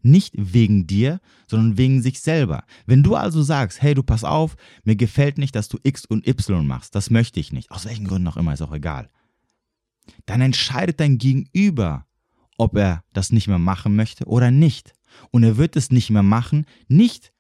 Nicht 0.03 0.35
wegen 0.37 0.87
dir, 0.87 1.21
sondern 1.49 1.77
wegen 1.77 2.01
sich 2.01 2.21
selber. 2.21 2.65
Wenn 2.87 3.03
du 3.03 3.17
also 3.17 3.43
sagst, 3.43 3.83
hey, 3.83 3.95
du 3.95 4.03
pass 4.03 4.25
auf, 4.25 4.57
mir 4.85 4.97
gefällt 4.97 5.37
nicht, 5.37 5.55
dass 5.55 5.69
du 5.69 5.79
X 5.83 6.07
und 6.07 6.27
Y 6.27 6.67
machst, 6.67 6.95
das 6.95 7.11
möchte 7.11 7.41
ich 7.41 7.53
nicht, 7.53 7.71
aus 7.71 7.87
welchen 7.87 8.07
Gründen 8.07 8.29
auch 8.29 8.37
immer, 8.37 8.55
ist 8.55 8.63
auch 8.63 8.73
egal. 8.73 9.11
Dann 10.27 10.41
entscheidet 10.41 11.01
dein 11.01 11.19
Gegenüber, 11.19 12.07
ob 12.59 12.77
er 12.77 13.05
das 13.13 13.33
nicht 13.33 13.49
mehr 13.49 13.59
machen 13.59 13.97
möchte 13.97 14.25
oder 14.27 14.51
nicht. 14.51 14.95
Und 15.31 15.45
er 15.45 15.57
wird 15.57 15.77
es 15.77 15.91
nicht 15.91 16.11
mehr 16.11 16.23
machen, 16.23 16.67
nicht, 16.89 17.33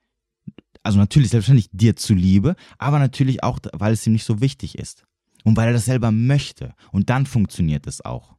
also 0.82 0.98
natürlich 0.98 1.30
selbstverständlich 1.30 1.70
dir 1.72 1.96
zuliebe, 1.96 2.56
aber 2.78 2.98
natürlich 2.98 3.42
auch, 3.42 3.58
weil 3.72 3.92
es 3.92 4.06
ihm 4.06 4.12
nicht 4.12 4.24
so 4.24 4.40
wichtig 4.40 4.78
ist. 4.78 5.04
Und 5.44 5.56
weil 5.56 5.68
er 5.68 5.72
das 5.72 5.84
selber 5.84 6.10
möchte. 6.10 6.74
Und 6.90 7.08
dann 7.08 7.24
funktioniert 7.24 7.86
es 7.86 8.04
auch. 8.04 8.36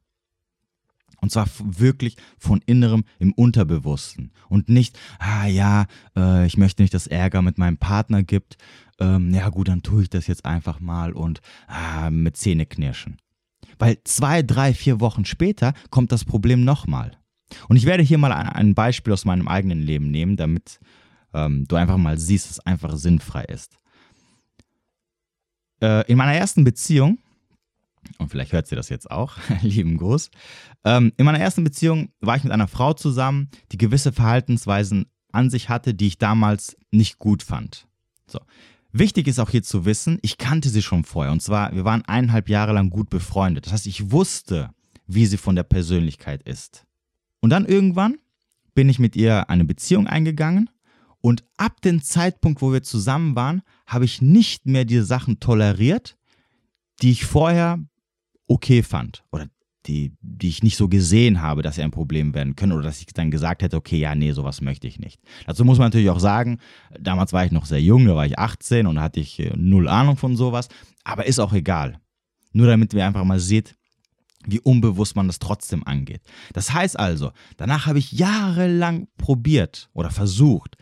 Und 1.20 1.32
zwar 1.32 1.48
wirklich 1.58 2.16
von 2.38 2.60
innerem 2.66 3.04
im 3.18 3.32
Unterbewussten. 3.32 4.30
Und 4.48 4.68
nicht, 4.68 4.98
ah 5.18 5.46
ja, 5.46 5.86
äh, 6.16 6.46
ich 6.46 6.56
möchte 6.56 6.82
nicht, 6.82 6.94
dass 6.94 7.06
Ärger 7.06 7.42
mit 7.42 7.58
meinem 7.58 7.78
Partner 7.78 8.22
gibt. 8.22 8.56
Ähm, 9.00 9.32
ja 9.34 9.48
gut, 9.48 9.68
dann 9.68 9.82
tue 9.82 10.02
ich 10.02 10.10
das 10.10 10.26
jetzt 10.26 10.44
einfach 10.44 10.80
mal 10.80 11.12
und 11.12 11.40
ah, 11.66 12.10
mit 12.10 12.36
Zähne 12.36 12.66
knirschen. 12.66 13.18
Weil 13.78 13.98
zwei, 14.04 14.42
drei, 14.42 14.74
vier 14.74 15.00
Wochen 15.00 15.24
später 15.24 15.72
kommt 15.90 16.12
das 16.12 16.24
Problem 16.24 16.64
nochmal. 16.64 17.12
Und 17.68 17.76
ich 17.76 17.86
werde 17.86 18.02
hier 18.02 18.18
mal 18.18 18.32
ein 18.32 18.74
Beispiel 18.74 19.12
aus 19.12 19.24
meinem 19.24 19.48
eigenen 19.48 19.80
Leben 19.80 20.10
nehmen, 20.10 20.36
damit 20.36 20.80
ähm, 21.32 21.66
du 21.66 21.76
einfach 21.76 21.96
mal 21.96 22.18
siehst, 22.18 22.46
dass 22.46 22.52
es 22.52 22.66
einfach 22.66 22.96
sinnfrei 22.96 23.44
ist. 23.44 23.76
Äh, 25.80 26.10
in 26.10 26.18
meiner 26.18 26.34
ersten 26.34 26.64
Beziehung, 26.64 27.18
und 28.18 28.30
vielleicht 28.30 28.52
hört 28.52 28.66
sie 28.66 28.76
das 28.76 28.88
jetzt 28.88 29.10
auch, 29.10 29.36
lieben 29.62 29.96
Gruß, 29.96 30.30
ähm, 30.84 31.12
in 31.16 31.24
meiner 31.24 31.40
ersten 31.40 31.64
Beziehung 31.64 32.10
war 32.20 32.36
ich 32.36 32.44
mit 32.44 32.52
einer 32.52 32.68
Frau 32.68 32.92
zusammen, 32.92 33.48
die 33.72 33.78
gewisse 33.78 34.12
Verhaltensweisen 34.12 35.06
an 35.32 35.50
sich 35.50 35.68
hatte, 35.68 35.94
die 35.94 36.08
ich 36.08 36.18
damals 36.18 36.76
nicht 36.90 37.18
gut 37.18 37.42
fand. 37.42 37.86
So. 38.26 38.40
Wichtig 38.92 39.28
ist 39.28 39.38
auch 39.38 39.50
hier 39.50 39.62
zu 39.62 39.84
wissen, 39.84 40.18
ich 40.22 40.38
kannte 40.38 40.70
sie 40.70 40.82
schon 40.82 41.04
vorher. 41.04 41.32
Und 41.32 41.42
zwar, 41.42 41.74
wir 41.74 41.84
waren 41.84 42.04
eineinhalb 42.06 42.48
Jahre 42.48 42.72
lang 42.72 42.90
gut 42.90 43.10
befreundet. 43.10 43.66
Das 43.66 43.72
heißt, 43.72 43.86
ich 43.86 44.10
wusste, 44.10 44.70
wie 45.06 45.26
sie 45.26 45.36
von 45.36 45.56
der 45.56 45.62
Persönlichkeit 45.62 46.42
ist. 46.42 46.84
Und 47.40 47.50
dann 47.50 47.66
irgendwann 47.66 48.18
bin 48.74 48.88
ich 48.88 48.98
mit 48.98 49.16
ihr 49.16 49.50
eine 49.50 49.64
Beziehung 49.64 50.06
eingegangen 50.06 50.70
und 51.20 51.44
ab 51.56 51.80
dem 51.82 52.02
Zeitpunkt, 52.02 52.62
wo 52.62 52.72
wir 52.72 52.82
zusammen 52.82 53.34
waren, 53.34 53.62
habe 53.86 54.04
ich 54.04 54.22
nicht 54.22 54.66
mehr 54.66 54.84
diese 54.84 55.04
Sachen 55.04 55.40
toleriert, 55.40 56.16
die 57.02 57.10
ich 57.10 57.26
vorher 57.26 57.78
okay 58.46 58.82
fand 58.82 59.24
oder 59.30 59.48
die, 59.88 60.12
die 60.20 60.48
ich 60.48 60.62
nicht 60.62 60.76
so 60.76 60.88
gesehen 60.88 61.40
habe, 61.40 61.62
dass 61.62 61.76
sie 61.76 61.82
ein 61.82 61.90
Problem 61.90 62.34
werden 62.34 62.54
können 62.54 62.72
oder 62.72 62.82
dass 62.82 63.00
ich 63.00 63.06
dann 63.06 63.30
gesagt 63.30 63.62
hätte, 63.62 63.76
okay, 63.76 63.98
ja, 63.98 64.14
nee, 64.14 64.32
sowas 64.32 64.60
möchte 64.60 64.86
ich 64.86 64.98
nicht. 64.98 65.20
Dazu 65.46 65.64
muss 65.64 65.78
man 65.78 65.86
natürlich 65.86 66.10
auch 66.10 66.20
sagen, 66.20 66.58
damals 66.98 67.32
war 67.32 67.44
ich 67.44 67.52
noch 67.52 67.64
sehr 67.64 67.80
jung, 67.80 68.06
da 68.06 68.14
war 68.14 68.26
ich 68.26 68.38
18 68.38 68.86
und 68.86 69.00
hatte 69.00 69.20
ich 69.20 69.40
äh, 69.40 69.52
null 69.56 69.88
Ahnung 69.88 70.16
von 70.16 70.36
sowas, 70.36 70.68
aber 71.04 71.26
ist 71.26 71.38
auch 71.38 71.54
egal. 71.54 71.98
Nur 72.52 72.66
damit 72.66 72.92
wir 72.92 73.06
einfach 73.06 73.24
mal 73.24 73.40
seht, 73.40 73.74
wie 74.46 74.60
unbewusst 74.60 75.16
man 75.16 75.26
das 75.26 75.38
trotzdem 75.38 75.86
angeht. 75.86 76.22
Das 76.52 76.72
heißt 76.72 76.98
also, 76.98 77.32
danach 77.56 77.86
habe 77.86 77.98
ich 77.98 78.12
jahrelang 78.12 79.08
probiert 79.16 79.88
oder 79.94 80.10
versucht, 80.10 80.76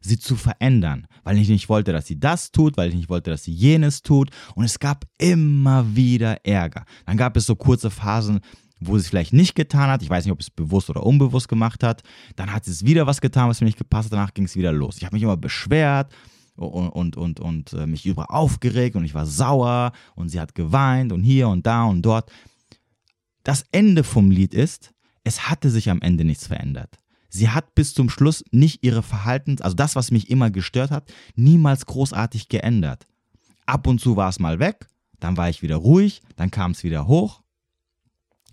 sie 0.00 0.18
zu 0.18 0.36
verändern, 0.36 1.06
weil 1.24 1.38
ich 1.38 1.48
nicht 1.48 1.68
wollte, 1.68 1.92
dass 1.92 2.06
sie 2.06 2.18
das 2.18 2.52
tut, 2.52 2.76
weil 2.76 2.90
ich 2.90 2.94
nicht 2.94 3.08
wollte, 3.08 3.30
dass 3.30 3.44
sie 3.44 3.52
jenes 3.52 4.02
tut. 4.02 4.30
Und 4.54 4.64
es 4.64 4.78
gab 4.78 5.04
immer 5.18 5.96
wieder 5.96 6.44
Ärger. 6.44 6.84
Dann 7.06 7.16
gab 7.16 7.36
es 7.36 7.46
so 7.46 7.56
kurze 7.56 7.90
Phasen, 7.90 8.40
wo 8.80 8.96
sie 8.96 9.02
es 9.02 9.08
vielleicht 9.08 9.32
nicht 9.32 9.54
getan 9.54 9.90
hat. 9.90 10.02
Ich 10.02 10.10
weiß 10.10 10.24
nicht, 10.24 10.32
ob 10.32 10.40
es 10.40 10.50
bewusst 10.50 10.90
oder 10.90 11.04
unbewusst 11.04 11.48
gemacht 11.48 11.82
hat. 11.82 12.02
Dann 12.36 12.52
hat 12.52 12.64
sie 12.64 12.70
es 12.70 12.84
wieder 12.84 13.06
was 13.06 13.20
getan, 13.20 13.48
was 13.48 13.60
mir 13.60 13.66
nicht 13.66 13.78
gepasst 13.78 14.06
hat. 14.06 14.12
Danach 14.12 14.34
ging 14.34 14.44
es 14.44 14.56
wieder 14.56 14.72
los. 14.72 14.96
Ich 14.98 15.04
habe 15.04 15.16
mich 15.16 15.22
immer 15.22 15.36
beschwert 15.36 16.12
und, 16.56 16.88
und, 16.90 17.16
und, 17.16 17.40
und 17.40 17.72
äh, 17.72 17.86
mich 17.86 18.06
über 18.06 18.32
aufgeregt 18.32 18.96
und 18.96 19.04
ich 19.04 19.14
war 19.14 19.26
sauer 19.26 19.92
und 20.14 20.28
sie 20.28 20.40
hat 20.40 20.54
geweint 20.54 21.12
und 21.12 21.22
hier 21.22 21.48
und 21.48 21.66
da 21.66 21.84
und 21.84 22.02
dort. 22.02 22.30
Das 23.44 23.64
Ende 23.72 24.04
vom 24.04 24.30
Lied 24.30 24.54
ist, 24.54 24.92
es 25.24 25.48
hatte 25.48 25.70
sich 25.70 25.90
am 25.90 26.00
Ende 26.00 26.24
nichts 26.24 26.46
verändert. 26.46 26.98
Sie 27.28 27.50
hat 27.50 27.74
bis 27.74 27.94
zum 27.94 28.08
Schluss 28.08 28.44
nicht 28.50 28.82
ihre 28.82 29.02
Verhaltens, 29.02 29.60
also 29.60 29.76
das, 29.76 29.96
was 29.96 30.10
mich 30.10 30.30
immer 30.30 30.50
gestört 30.50 30.90
hat, 30.90 31.12
niemals 31.36 31.86
großartig 31.86 32.48
geändert. 32.48 33.06
Ab 33.66 33.86
und 33.86 34.00
zu 34.00 34.16
war 34.16 34.30
es 34.30 34.38
mal 34.38 34.58
weg, 34.58 34.86
dann 35.20 35.36
war 35.36 35.50
ich 35.50 35.62
wieder 35.62 35.76
ruhig, 35.76 36.22
dann 36.36 36.50
kam 36.50 36.70
es 36.70 36.84
wieder 36.84 37.06
hoch, 37.06 37.42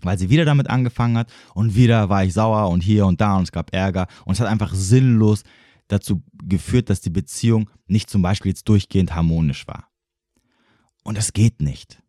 weil 0.02 0.18
sie 0.18 0.28
wieder 0.28 0.44
damit 0.44 0.68
angefangen 0.68 1.16
hat 1.16 1.32
und 1.54 1.74
wieder 1.74 2.10
war 2.10 2.24
ich 2.24 2.34
sauer 2.34 2.68
und 2.68 2.82
hier 2.82 3.06
und 3.06 3.20
da 3.20 3.36
und 3.36 3.44
es 3.44 3.52
gab 3.52 3.74
Ärger 3.74 4.08
und 4.26 4.34
es 4.34 4.40
hat 4.40 4.48
einfach 4.48 4.74
sinnlos 4.74 5.42
dazu 5.88 6.22
geführt, 6.42 6.90
dass 6.90 7.00
die 7.00 7.10
Beziehung 7.10 7.70
nicht 7.86 8.10
zum 8.10 8.20
Beispiel 8.20 8.50
jetzt 8.50 8.68
durchgehend 8.68 9.14
harmonisch 9.14 9.66
war. 9.66 9.88
Und 11.02 11.16
das 11.16 11.32
geht 11.32 11.62
nicht. 11.62 12.02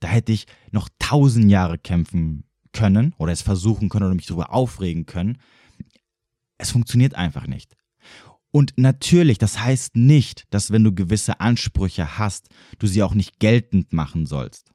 Da 0.00 0.08
hätte 0.08 0.32
ich 0.32 0.46
noch 0.72 0.88
tausend 0.98 1.50
Jahre 1.50 1.78
kämpfen 1.78 2.44
können 2.72 3.14
oder 3.18 3.32
es 3.32 3.42
versuchen 3.42 3.88
können 3.88 4.06
oder 4.06 4.14
mich 4.14 4.26
darüber 4.26 4.52
aufregen 4.52 5.06
können. 5.06 5.38
Es 6.58 6.70
funktioniert 6.70 7.14
einfach 7.14 7.46
nicht. 7.46 7.76
Und 8.50 8.74
natürlich, 8.76 9.38
das 9.38 9.60
heißt 9.60 9.96
nicht, 9.96 10.44
dass 10.50 10.70
wenn 10.70 10.84
du 10.84 10.94
gewisse 10.94 11.40
Ansprüche 11.40 12.18
hast, 12.18 12.48
du 12.78 12.86
sie 12.86 13.02
auch 13.02 13.14
nicht 13.14 13.38
geltend 13.40 13.92
machen 13.92 14.26
sollst. 14.26 14.72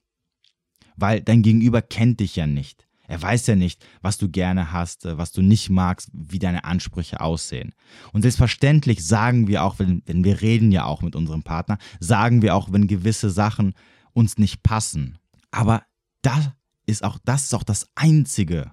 weil 0.97 1.21
dein 1.21 1.43
Gegenüber 1.43 1.81
kennt 1.81 2.19
dich 2.19 2.35
ja 2.35 2.47
nicht. 2.47 2.87
Er 3.07 3.21
weiß 3.21 3.47
ja 3.47 3.55
nicht, 3.55 3.85
was 4.01 4.17
du 4.17 4.29
gerne 4.29 4.73
hast, 4.73 5.05
was 5.05 5.31
du 5.31 5.41
nicht 5.41 5.69
magst, 5.69 6.09
wie 6.11 6.39
deine 6.39 6.65
Ansprüche 6.65 7.21
aussehen. 7.21 7.73
Und 8.11 8.23
selbstverständlich 8.23 9.05
sagen 9.05 9.47
wir 9.47 9.63
auch, 9.63 9.79
wenn, 9.79 10.01
wenn 10.05 10.25
wir 10.25 10.41
reden 10.41 10.71
ja 10.71 10.83
auch 10.83 11.01
mit 11.01 11.15
unserem 11.15 11.43
Partner, 11.43 11.77
sagen 12.01 12.41
wir 12.41 12.53
auch, 12.53 12.71
wenn 12.73 12.87
gewisse 12.87 13.29
Sachen 13.29 13.75
uns 14.11 14.37
nicht 14.37 14.61
passen. 14.61 15.19
Aber 15.51 15.83
das 16.21 16.49
ist 16.87 17.03
auch, 17.03 17.19
das 17.23 17.43
ist 17.43 17.53
auch 17.53 17.63
das 17.63 17.87
Einzige, 17.93 18.71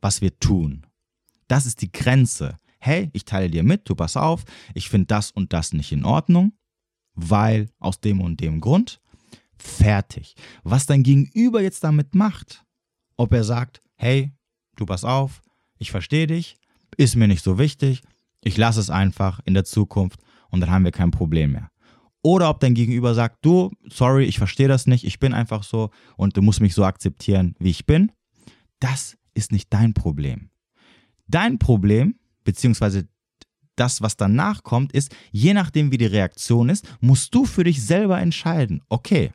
was 0.00 0.22
wir 0.22 0.38
tun. 0.38 0.86
Das 1.48 1.66
ist 1.66 1.82
die 1.82 1.92
Grenze. 1.92 2.58
Hey, 2.78 3.10
ich 3.12 3.24
teile 3.24 3.50
dir 3.50 3.62
mit, 3.62 3.88
du 3.88 3.94
pass 3.94 4.16
auf, 4.16 4.44
ich 4.74 4.88
finde 4.88 5.06
das 5.06 5.30
und 5.30 5.52
das 5.52 5.72
nicht 5.72 5.92
in 5.92 6.04
Ordnung, 6.04 6.52
weil 7.14 7.68
aus 7.78 8.00
dem 8.00 8.20
und 8.20 8.40
dem 8.40 8.60
Grund. 8.60 9.00
Fertig. 9.56 10.34
Was 10.62 10.86
dein 10.86 11.02
Gegenüber 11.02 11.62
jetzt 11.62 11.84
damit 11.84 12.14
macht, 12.14 12.64
ob 13.16 13.32
er 13.32 13.44
sagt, 13.44 13.82
hey, 13.96 14.32
du 14.76 14.86
pass 14.86 15.04
auf, 15.04 15.42
ich 15.78 15.90
verstehe 15.90 16.26
dich, 16.26 16.58
ist 16.96 17.16
mir 17.16 17.28
nicht 17.28 17.42
so 17.42 17.58
wichtig, 17.58 18.02
ich 18.40 18.56
lasse 18.56 18.80
es 18.80 18.90
einfach 18.90 19.40
in 19.44 19.54
der 19.54 19.64
Zukunft 19.64 20.20
und 20.50 20.60
dann 20.60 20.70
haben 20.70 20.84
wir 20.84 20.92
kein 20.92 21.10
Problem 21.10 21.52
mehr. 21.52 21.70
Oder 22.26 22.48
ob 22.48 22.58
dein 22.60 22.72
Gegenüber 22.72 23.14
sagt, 23.14 23.44
du, 23.44 23.70
sorry, 23.86 24.24
ich 24.24 24.38
verstehe 24.38 24.66
das 24.66 24.86
nicht, 24.86 25.04
ich 25.04 25.18
bin 25.18 25.34
einfach 25.34 25.62
so 25.62 25.90
und 26.16 26.38
du 26.38 26.40
musst 26.40 26.62
mich 26.62 26.74
so 26.74 26.82
akzeptieren, 26.82 27.54
wie 27.58 27.68
ich 27.68 27.84
bin. 27.84 28.12
Das 28.80 29.18
ist 29.34 29.52
nicht 29.52 29.70
dein 29.70 29.92
Problem. 29.92 30.48
Dein 31.28 31.58
Problem, 31.58 32.14
beziehungsweise 32.42 33.06
das, 33.76 34.00
was 34.00 34.16
danach 34.16 34.62
kommt, 34.62 34.92
ist, 34.92 35.14
je 35.32 35.52
nachdem, 35.52 35.92
wie 35.92 35.98
die 35.98 36.06
Reaktion 36.06 36.70
ist, 36.70 36.88
musst 37.02 37.34
du 37.34 37.44
für 37.44 37.62
dich 37.62 37.82
selber 37.82 38.18
entscheiden. 38.18 38.80
Okay, 38.88 39.32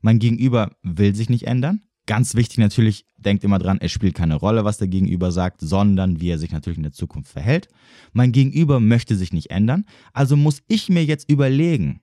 mein 0.00 0.20
Gegenüber 0.20 0.76
will 0.84 1.12
sich 1.12 1.28
nicht 1.28 1.48
ändern, 1.48 1.82
Ganz 2.06 2.36
wichtig 2.36 2.58
natürlich, 2.58 3.04
denkt 3.16 3.42
immer 3.42 3.58
dran, 3.58 3.78
es 3.80 3.90
spielt 3.90 4.14
keine 4.14 4.36
Rolle, 4.36 4.64
was 4.64 4.78
der 4.78 4.86
Gegenüber 4.86 5.32
sagt, 5.32 5.60
sondern 5.60 6.20
wie 6.20 6.30
er 6.30 6.38
sich 6.38 6.52
natürlich 6.52 6.76
in 6.76 6.84
der 6.84 6.92
Zukunft 6.92 7.32
verhält. 7.32 7.68
Mein 8.12 8.30
Gegenüber 8.30 8.78
möchte 8.78 9.16
sich 9.16 9.32
nicht 9.32 9.50
ändern, 9.50 9.84
also 10.12 10.36
muss 10.36 10.62
ich 10.68 10.88
mir 10.88 11.04
jetzt 11.04 11.28
überlegen, 11.28 12.00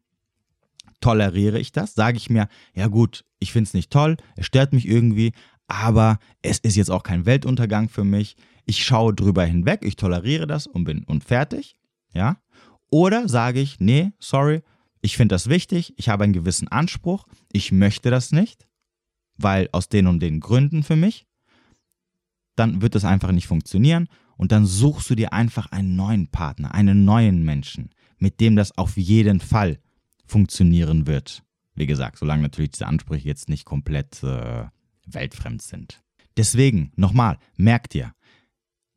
toleriere 0.99 1.57
ich 1.57 1.71
das? 1.71 1.95
Sage 1.95 2.17
ich 2.17 2.29
mir, 2.29 2.49
ja 2.75 2.87
gut, 2.87 3.23
ich 3.39 3.53
finde 3.53 3.69
es 3.69 3.73
nicht 3.73 3.91
toll, 3.91 4.17
es 4.35 4.45
stört 4.45 4.73
mich 4.73 4.87
irgendwie, 4.87 5.31
aber 5.67 6.19
es 6.41 6.59
ist 6.59 6.75
jetzt 6.75 6.91
auch 6.91 7.03
kein 7.03 7.25
Weltuntergang 7.25 7.87
für 7.87 8.03
mich. 8.03 8.35
Ich 8.65 8.83
schaue 8.83 9.13
drüber 9.13 9.45
hinweg, 9.45 9.81
ich 9.83 9.95
toleriere 9.95 10.47
das 10.47 10.67
und 10.67 10.83
bin 10.83 11.05
und 11.05 11.23
fertig, 11.23 11.77
ja? 12.13 12.37
Oder 12.89 13.27
sage 13.29 13.61
ich, 13.61 13.79
nee, 13.79 14.11
sorry, 14.19 14.61
ich 15.01 15.15
finde 15.17 15.33
das 15.33 15.47
wichtig, 15.47 15.93
ich 15.97 16.09
habe 16.09 16.25
einen 16.25 16.33
gewissen 16.33 16.67
Anspruch, 16.67 17.25
ich 17.51 17.71
möchte 17.71 18.09
das 18.09 18.31
nicht 18.31 18.67
weil 19.37 19.69
aus 19.71 19.89
den 19.89 20.07
und 20.07 20.19
den 20.19 20.39
Gründen 20.39 20.83
für 20.83 20.95
mich, 20.95 21.25
dann 22.55 22.81
wird 22.81 22.95
das 22.95 23.05
einfach 23.05 23.31
nicht 23.31 23.47
funktionieren 23.47 24.07
und 24.37 24.51
dann 24.51 24.65
suchst 24.65 25.09
du 25.09 25.15
dir 25.15 25.33
einfach 25.33 25.71
einen 25.71 25.95
neuen 25.95 26.27
Partner, 26.27 26.73
einen 26.73 27.05
neuen 27.05 27.43
Menschen, 27.43 27.91
mit 28.17 28.39
dem 28.39 28.55
das 28.55 28.77
auf 28.77 28.97
jeden 28.97 29.39
Fall 29.39 29.79
funktionieren 30.25 31.07
wird. 31.07 31.43
Wie 31.75 31.87
gesagt, 31.87 32.19
solange 32.19 32.43
natürlich 32.43 32.71
diese 32.71 32.87
Ansprüche 32.87 33.27
jetzt 33.27 33.49
nicht 33.49 33.65
komplett 33.65 34.23
äh, 34.23 34.65
weltfremd 35.07 35.61
sind. 35.61 36.03
Deswegen, 36.37 36.91
nochmal, 36.95 37.37
merk 37.57 37.89
dir, 37.89 38.13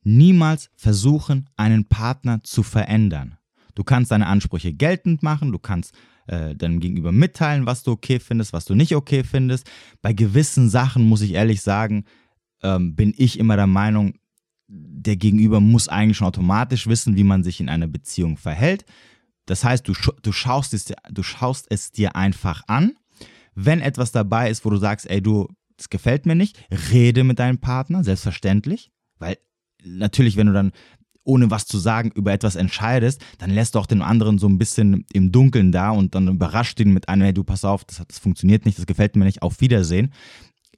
niemals 0.02 0.70
versuchen, 0.76 1.48
einen 1.56 1.86
Partner 1.86 2.42
zu 2.42 2.62
verändern. 2.62 3.38
Du 3.74 3.84
kannst 3.84 4.10
deine 4.10 4.26
Ansprüche 4.26 4.72
geltend 4.72 5.22
machen, 5.22 5.52
du 5.52 5.58
kannst 5.58 5.94
äh, 6.26 6.54
deinem 6.54 6.80
Gegenüber 6.80 7.12
mitteilen, 7.12 7.66
was 7.66 7.82
du 7.82 7.92
okay 7.92 8.18
findest, 8.18 8.52
was 8.52 8.64
du 8.64 8.74
nicht 8.74 8.94
okay 8.94 9.24
findest. 9.24 9.70
Bei 10.02 10.12
gewissen 10.12 10.68
Sachen, 10.68 11.04
muss 11.04 11.22
ich 11.22 11.32
ehrlich 11.32 11.62
sagen, 11.62 12.04
ähm, 12.62 12.94
bin 12.94 13.14
ich 13.16 13.38
immer 13.38 13.56
der 13.56 13.66
Meinung, 13.66 14.14
der 14.68 15.16
Gegenüber 15.16 15.60
muss 15.60 15.88
eigentlich 15.88 16.16
schon 16.16 16.26
automatisch 16.26 16.86
wissen, 16.86 17.16
wie 17.16 17.24
man 17.24 17.44
sich 17.44 17.60
in 17.60 17.68
einer 17.68 17.86
Beziehung 17.86 18.36
verhält. 18.36 18.84
Das 19.46 19.62
heißt, 19.64 19.86
du, 19.86 19.92
du, 20.22 20.32
schaust 20.32 20.74
es, 20.74 20.92
du 21.10 21.22
schaust 21.22 21.66
es 21.70 21.92
dir 21.92 22.16
einfach 22.16 22.62
an. 22.66 22.94
Wenn 23.54 23.80
etwas 23.80 24.12
dabei 24.12 24.50
ist, 24.50 24.64
wo 24.64 24.70
du 24.70 24.76
sagst, 24.76 25.08
ey, 25.08 25.22
du, 25.22 25.48
das 25.76 25.88
gefällt 25.88 26.26
mir 26.26 26.34
nicht, 26.34 26.58
rede 26.92 27.22
mit 27.22 27.38
deinem 27.38 27.58
Partner, 27.58 28.02
selbstverständlich. 28.02 28.90
Weil 29.18 29.38
natürlich, 29.84 30.36
wenn 30.36 30.48
du 30.48 30.52
dann 30.52 30.72
ohne 31.26 31.50
was 31.50 31.66
zu 31.66 31.78
sagen, 31.78 32.10
über 32.14 32.32
etwas 32.32 32.56
entscheidest, 32.56 33.22
dann 33.38 33.50
lässt 33.50 33.74
du 33.74 33.78
auch 33.78 33.86
den 33.86 34.02
anderen 34.02 34.38
so 34.38 34.48
ein 34.48 34.58
bisschen 34.58 35.04
im 35.12 35.32
Dunkeln 35.32 35.72
da 35.72 35.90
und 35.90 36.14
dann 36.14 36.28
überrascht 36.28 36.80
ihn 36.80 36.92
mit 36.92 37.08
einem, 37.08 37.22
hey, 37.22 37.34
du 37.34 37.44
pass 37.44 37.64
auf, 37.64 37.84
das, 37.84 38.02
das 38.06 38.18
funktioniert 38.18 38.64
nicht, 38.64 38.78
das 38.78 38.86
gefällt 38.86 39.16
mir 39.16 39.24
nicht, 39.24 39.42
auf 39.42 39.60
Wiedersehen. 39.60 40.12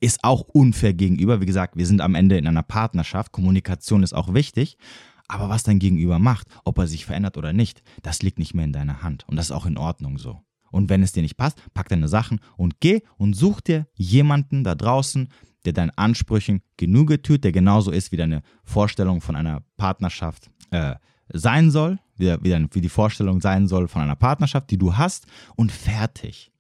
Ist 0.00 0.22
auch 0.22 0.42
unfair 0.42 0.94
gegenüber. 0.94 1.40
Wie 1.40 1.46
gesagt, 1.46 1.76
wir 1.76 1.86
sind 1.86 2.00
am 2.00 2.14
Ende 2.14 2.38
in 2.38 2.46
einer 2.46 2.62
Partnerschaft. 2.62 3.32
Kommunikation 3.32 4.02
ist 4.02 4.14
auch 4.14 4.32
wichtig. 4.32 4.78
Aber 5.26 5.48
was 5.48 5.64
dein 5.64 5.78
Gegenüber 5.78 6.18
macht, 6.18 6.46
ob 6.64 6.78
er 6.78 6.86
sich 6.86 7.04
verändert 7.04 7.36
oder 7.36 7.52
nicht, 7.52 7.82
das 8.02 8.22
liegt 8.22 8.38
nicht 8.38 8.54
mehr 8.54 8.64
in 8.64 8.72
deiner 8.72 9.02
Hand. 9.02 9.24
Und 9.28 9.36
das 9.36 9.46
ist 9.46 9.52
auch 9.52 9.66
in 9.66 9.76
Ordnung 9.76 10.16
so. 10.16 10.40
Und 10.70 10.88
wenn 10.88 11.02
es 11.02 11.12
dir 11.12 11.22
nicht 11.22 11.36
passt, 11.36 11.60
pack 11.74 11.88
deine 11.88 12.08
Sachen 12.08 12.40
und 12.56 12.80
geh 12.80 13.02
und 13.16 13.34
such 13.34 13.60
dir 13.60 13.86
jemanden 13.94 14.64
da 14.64 14.74
draußen, 14.74 15.28
der 15.68 15.74
deinen 15.74 15.96
Ansprüchen 15.96 16.62
Genüge 16.76 17.20
tut, 17.20 17.44
der 17.44 17.52
genauso 17.52 17.90
ist, 17.90 18.10
wie 18.10 18.16
deine 18.16 18.42
Vorstellung 18.64 19.20
von 19.20 19.36
einer 19.36 19.62
Partnerschaft 19.76 20.50
äh, 20.70 20.94
sein 21.30 21.70
soll, 21.70 21.98
wie, 22.16 22.34
wie, 22.42 22.66
wie 22.72 22.80
die 22.80 22.88
Vorstellung 22.88 23.40
sein 23.40 23.68
soll 23.68 23.86
von 23.86 24.02
einer 24.02 24.16
Partnerschaft, 24.16 24.70
die 24.70 24.78
du 24.78 24.96
hast, 24.96 25.26
und 25.56 25.70
fertig. 25.70 26.50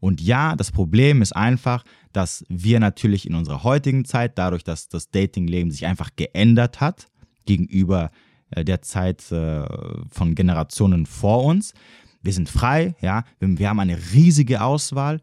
Und 0.00 0.22
ja, 0.22 0.56
das 0.56 0.72
Problem 0.72 1.20
ist 1.20 1.36
einfach, 1.36 1.84
dass 2.12 2.44
wir 2.48 2.80
natürlich 2.80 3.28
in 3.28 3.34
unserer 3.34 3.62
heutigen 3.62 4.06
Zeit, 4.06 4.38
dadurch, 4.38 4.64
dass 4.64 4.88
das 4.88 5.10
Datingleben 5.10 5.70
sich 5.70 5.84
einfach 5.84 6.10
geändert 6.16 6.80
hat 6.80 7.08
gegenüber 7.44 8.10
äh, 8.50 8.64
der 8.64 8.80
Zeit 8.80 9.30
äh, 9.30 9.66
von 10.10 10.34
Generationen 10.34 11.04
vor 11.04 11.44
uns, 11.44 11.74
wir 12.22 12.32
sind 12.32 12.48
frei, 12.48 12.94
ja, 13.00 13.24
wir 13.38 13.68
haben 13.68 13.80
eine 13.80 13.98
riesige 14.12 14.62
Auswahl 14.62 15.20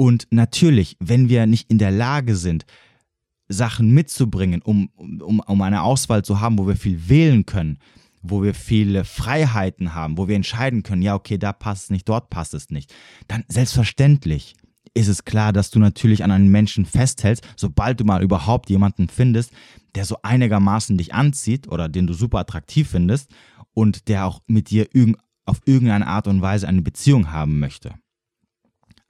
und 0.00 0.28
natürlich, 0.30 0.96
wenn 0.98 1.28
wir 1.28 1.44
nicht 1.44 1.70
in 1.70 1.76
der 1.76 1.90
Lage 1.90 2.34
sind, 2.34 2.64
Sachen 3.48 3.92
mitzubringen, 3.92 4.62
um, 4.62 4.88
um, 4.96 5.40
um 5.40 5.60
eine 5.60 5.82
Auswahl 5.82 6.24
zu 6.24 6.40
haben, 6.40 6.58
wo 6.58 6.66
wir 6.66 6.76
viel 6.76 7.10
wählen 7.10 7.44
können, 7.44 7.76
wo 8.22 8.42
wir 8.42 8.54
viele 8.54 9.04
Freiheiten 9.04 9.94
haben, 9.94 10.16
wo 10.16 10.26
wir 10.26 10.36
entscheiden 10.36 10.82
können, 10.84 11.02
ja, 11.02 11.14
okay, 11.14 11.36
da 11.36 11.52
passt 11.52 11.84
es 11.84 11.90
nicht, 11.90 12.08
dort 12.08 12.30
passt 12.30 12.54
es 12.54 12.70
nicht, 12.70 12.94
dann 13.28 13.44
selbstverständlich 13.48 14.54
ist 14.94 15.08
es 15.08 15.26
klar, 15.26 15.52
dass 15.52 15.70
du 15.70 15.78
natürlich 15.78 16.24
an 16.24 16.30
einen 16.30 16.48
Menschen 16.48 16.86
festhältst, 16.86 17.46
sobald 17.58 18.00
du 18.00 18.04
mal 18.04 18.22
überhaupt 18.22 18.70
jemanden 18.70 19.10
findest, 19.10 19.52
der 19.96 20.06
so 20.06 20.16
einigermaßen 20.22 20.96
dich 20.96 21.12
anzieht 21.12 21.68
oder 21.68 21.90
den 21.90 22.06
du 22.06 22.14
super 22.14 22.38
attraktiv 22.38 22.88
findest 22.88 23.30
und 23.74 24.08
der 24.08 24.24
auch 24.24 24.40
mit 24.46 24.70
dir 24.70 24.88
auf 25.44 25.60
irgendeine 25.66 26.06
Art 26.06 26.26
und 26.26 26.40
Weise 26.40 26.66
eine 26.66 26.80
Beziehung 26.80 27.32
haben 27.32 27.58
möchte. 27.58 27.96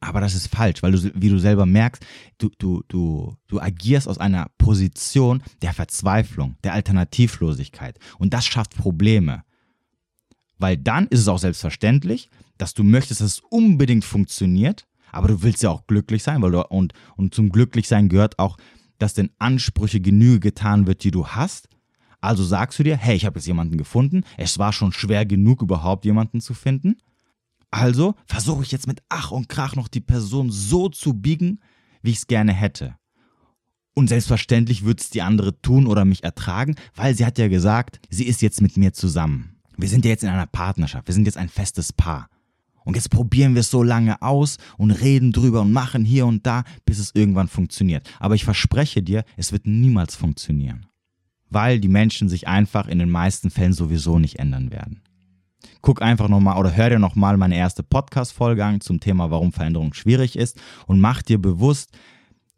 Aber 0.00 0.20
das 0.20 0.34
ist 0.34 0.48
falsch, 0.48 0.82
weil 0.82 0.92
du, 0.92 1.12
wie 1.14 1.28
du 1.28 1.38
selber 1.38 1.66
merkst, 1.66 2.04
du, 2.38 2.50
du, 2.58 2.82
du, 2.88 3.36
du 3.48 3.60
agierst 3.60 4.08
aus 4.08 4.16
einer 4.16 4.50
Position 4.56 5.42
der 5.60 5.74
Verzweiflung, 5.74 6.56
der 6.64 6.72
Alternativlosigkeit. 6.72 7.98
Und 8.18 8.32
das 8.32 8.46
schafft 8.46 8.74
Probleme. 8.74 9.44
Weil 10.58 10.78
dann 10.78 11.06
ist 11.08 11.20
es 11.20 11.28
auch 11.28 11.38
selbstverständlich, 11.38 12.30
dass 12.56 12.72
du 12.72 12.82
möchtest, 12.82 13.20
dass 13.20 13.26
es 13.26 13.40
unbedingt 13.40 14.04
funktioniert, 14.04 14.86
aber 15.12 15.28
du 15.28 15.42
willst 15.42 15.62
ja 15.62 15.70
auch 15.70 15.86
glücklich 15.86 16.22
sein, 16.22 16.40
weil 16.40 16.52
du, 16.52 16.66
und, 16.68 16.94
und 17.16 17.34
zum 17.34 17.50
Glücklichsein 17.50 18.08
gehört 18.08 18.38
auch, 18.38 18.56
dass 18.98 19.14
den 19.14 19.30
Ansprüche 19.38 20.00
Genüge 20.00 20.40
getan 20.40 20.86
wird, 20.86 21.04
die 21.04 21.10
du 21.10 21.26
hast. 21.26 21.68
Also 22.20 22.44
sagst 22.44 22.78
du 22.78 22.82
dir, 22.82 22.96
hey, 22.96 23.16
ich 23.16 23.24
habe 23.24 23.38
jetzt 23.38 23.46
jemanden 23.46 23.78
gefunden, 23.78 24.24
es 24.36 24.58
war 24.58 24.72
schon 24.72 24.92
schwer 24.92 25.24
genug, 25.24 25.62
überhaupt 25.62 26.04
jemanden 26.04 26.40
zu 26.40 26.54
finden. 26.54 26.96
Also 27.70 28.14
versuche 28.26 28.62
ich 28.62 28.72
jetzt 28.72 28.86
mit 28.86 29.00
Ach 29.08 29.30
und 29.30 29.48
Krach 29.48 29.76
noch 29.76 29.88
die 29.88 30.00
Person 30.00 30.50
so 30.50 30.88
zu 30.88 31.14
biegen, 31.14 31.60
wie 32.02 32.10
ich 32.10 32.18
es 32.18 32.26
gerne 32.26 32.52
hätte. 32.52 32.96
Und 33.94 34.08
selbstverständlich 34.08 34.84
wird 34.84 35.00
es 35.00 35.10
die 35.10 35.22
andere 35.22 35.60
tun 35.60 35.86
oder 35.86 36.04
mich 36.04 36.24
ertragen, 36.24 36.74
weil 36.94 37.14
sie 37.14 37.26
hat 37.26 37.38
ja 37.38 37.48
gesagt, 37.48 38.00
sie 38.08 38.24
ist 38.24 38.42
jetzt 38.42 38.60
mit 38.60 38.76
mir 38.76 38.92
zusammen. 38.92 39.56
Wir 39.76 39.88
sind 39.88 40.04
ja 40.04 40.10
jetzt 40.10 40.22
in 40.22 40.28
einer 40.28 40.46
Partnerschaft, 40.46 41.06
wir 41.06 41.14
sind 41.14 41.26
jetzt 41.26 41.36
ein 41.36 41.48
festes 41.48 41.92
Paar. 41.92 42.28
Und 42.84 42.96
jetzt 42.96 43.10
probieren 43.10 43.54
wir 43.54 43.60
es 43.60 43.70
so 43.70 43.82
lange 43.82 44.20
aus 44.22 44.56
und 44.78 44.90
reden 44.90 45.32
drüber 45.32 45.60
und 45.60 45.72
machen 45.72 46.04
hier 46.04 46.26
und 46.26 46.46
da, 46.46 46.64
bis 46.86 46.98
es 46.98 47.14
irgendwann 47.14 47.48
funktioniert. 47.48 48.08
Aber 48.18 48.34
ich 48.34 48.44
verspreche 48.44 49.02
dir, 49.02 49.24
es 49.36 49.52
wird 49.52 49.66
niemals 49.66 50.16
funktionieren. 50.16 50.86
Weil 51.50 51.78
die 51.78 51.88
Menschen 51.88 52.28
sich 52.28 52.48
einfach 52.48 52.88
in 52.88 52.98
den 52.98 53.10
meisten 53.10 53.50
Fällen 53.50 53.74
sowieso 53.74 54.18
nicht 54.18 54.38
ändern 54.38 54.70
werden 54.70 55.02
guck 55.82 56.02
einfach 56.02 56.28
nochmal 56.28 56.58
oder 56.58 56.74
hör 56.74 56.90
dir 56.90 56.98
nochmal 56.98 57.36
meine 57.36 57.56
erste 57.56 57.82
Podcast-Folge 57.82 58.64
an 58.64 58.80
zum 58.80 59.00
Thema, 59.00 59.30
warum 59.30 59.52
Veränderung 59.52 59.94
schwierig 59.94 60.36
ist 60.36 60.60
und 60.86 61.00
mach 61.00 61.22
dir 61.22 61.38
bewusst, 61.38 61.90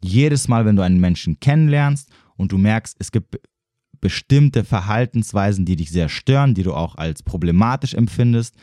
jedes 0.01 0.47
Mal, 0.47 0.65
wenn 0.65 0.75
du 0.75 0.81
einen 0.81 0.99
Menschen 0.99 1.39
kennenlernst 1.39 2.09
und 2.35 2.51
du 2.51 2.57
merkst, 2.57 2.95
es 2.99 3.11
gibt 3.11 3.39
bestimmte 4.01 4.65
Verhaltensweisen, 4.65 5.65
die 5.65 5.77
dich 5.77 5.89
sehr 5.89 6.09
stören, 6.09 6.53
die 6.53 6.63
du 6.63 6.73
auch 6.73 6.95
als 6.95 7.23
problematisch 7.23 7.93
empfindest, 7.93 8.55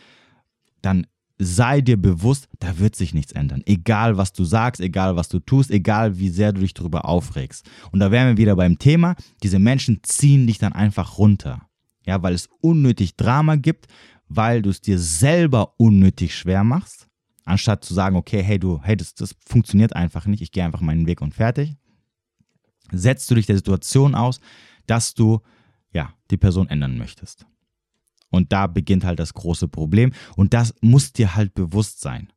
dann 0.83 1.07
sei 1.39 1.81
dir 1.81 1.97
bewusst, 1.97 2.49
da 2.59 2.79
wird 2.79 2.95
sich 2.95 3.15
nichts 3.15 3.33
ändern. 3.33 3.63
Egal, 3.65 4.19
was 4.19 4.35
du 4.35 4.45
sagst, 4.45 4.83
egal, 4.83 5.17
was 5.17 5.31
du 5.31 5.39
tust, 5.39 5.71
egal, 5.71 6.19
wie 6.19 6.29
sehr 6.29 6.53
du 6.53 6.61
dich 6.61 6.75
darüber 6.75 7.07
aufregst. 7.07 7.69
Und 7.91 8.01
da 8.01 8.11
wären 8.11 8.29
wir 8.29 8.37
wieder 8.37 8.57
beim 8.57 8.79
Thema, 8.79 9.17
diese 9.43 9.59
Menschen 9.59 10.01
ziehen 10.03 10.47
dich 10.47 10.59
dann 10.59 10.75
einfach 10.75 11.17
runter. 11.17 11.63
Ja, 12.05 12.23
weil 12.23 12.35
es 12.35 12.49
unnötig 12.61 13.17
Drama 13.17 13.57
gibt, 13.57 13.87
weil 14.31 14.63
du 14.63 14.71
es 14.71 14.81
dir 14.81 14.99
selber 14.99 15.75
unnötig 15.79 16.35
schwer 16.35 16.65
machst, 16.65 17.09
anstatt 17.45 17.85
zu 17.85 17.93
sagen, 17.93 18.17
okay, 18.17 18.43
hey 18.43 18.59
du, 18.59 18.81
hey, 18.83 18.97
das, 18.97 19.15
das 19.15 19.35
funktioniert 19.45 19.95
einfach 19.95 20.25
nicht, 20.27 20.41
ich 20.41 20.53
gehe 20.53 20.65
einfach 20.65 20.81
meinen 20.81 21.07
Weg 21.07 21.21
und 21.21 21.35
fertig, 21.35 21.77
setzt 22.93 23.31
du 23.31 23.35
dich 23.35 23.47
der 23.47 23.57
Situation 23.57 24.15
aus, 24.15 24.41
dass 24.87 25.15
du 25.15 25.41
ja 25.93 26.15
die 26.31 26.37
Person 26.37 26.69
ändern 26.69 26.97
möchtest. 26.97 27.45
Und 28.31 28.53
da 28.53 28.69
beginnt 28.69 29.05
halt 29.05 29.19
das 29.19 29.35
große 29.35 29.67
Problem. 29.67 30.13
Und 30.37 30.55
das 30.55 30.73
muss 30.81 31.13
dir 31.13 31.35
halt 31.35 31.53
bewusst 31.55 32.01
sein. 32.01 32.33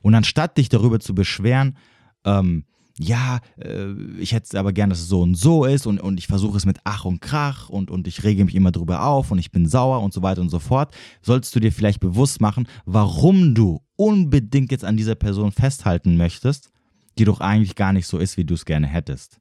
Und 0.00 0.16
anstatt 0.16 0.58
dich 0.58 0.68
darüber 0.68 0.98
zu 0.98 1.14
beschweren, 1.14 1.76
ähm, 2.24 2.64
ja, 3.02 3.40
äh, 3.56 3.92
ich 4.18 4.32
hätte 4.32 4.58
aber 4.58 4.72
gern, 4.72 4.90
dass 4.90 5.00
es 5.00 5.08
so 5.08 5.22
und 5.22 5.34
so 5.34 5.64
ist 5.64 5.86
und, 5.86 6.00
und 6.00 6.18
ich 6.18 6.26
versuche 6.26 6.56
es 6.56 6.66
mit 6.66 6.78
Ach 6.84 7.04
und 7.04 7.20
Krach 7.20 7.68
und, 7.68 7.90
und 7.90 8.06
ich 8.06 8.22
rege 8.22 8.44
mich 8.44 8.54
immer 8.54 8.72
drüber 8.72 9.04
auf 9.04 9.30
und 9.30 9.38
ich 9.38 9.50
bin 9.50 9.66
sauer 9.66 10.02
und 10.02 10.12
so 10.12 10.22
weiter 10.22 10.40
und 10.40 10.50
so 10.50 10.58
fort, 10.58 10.94
sollst 11.20 11.54
du 11.54 11.60
dir 11.60 11.72
vielleicht 11.72 12.00
bewusst 12.00 12.40
machen, 12.40 12.68
warum 12.84 13.54
du 13.54 13.82
unbedingt 13.96 14.70
jetzt 14.70 14.84
an 14.84 14.96
dieser 14.96 15.14
Person 15.14 15.52
festhalten 15.52 16.16
möchtest, 16.16 16.70
die 17.18 17.24
doch 17.24 17.40
eigentlich 17.40 17.74
gar 17.74 17.92
nicht 17.92 18.06
so 18.06 18.18
ist, 18.18 18.36
wie 18.36 18.44
du 18.44 18.54
es 18.54 18.64
gerne 18.64 18.86
hättest. 18.86 19.38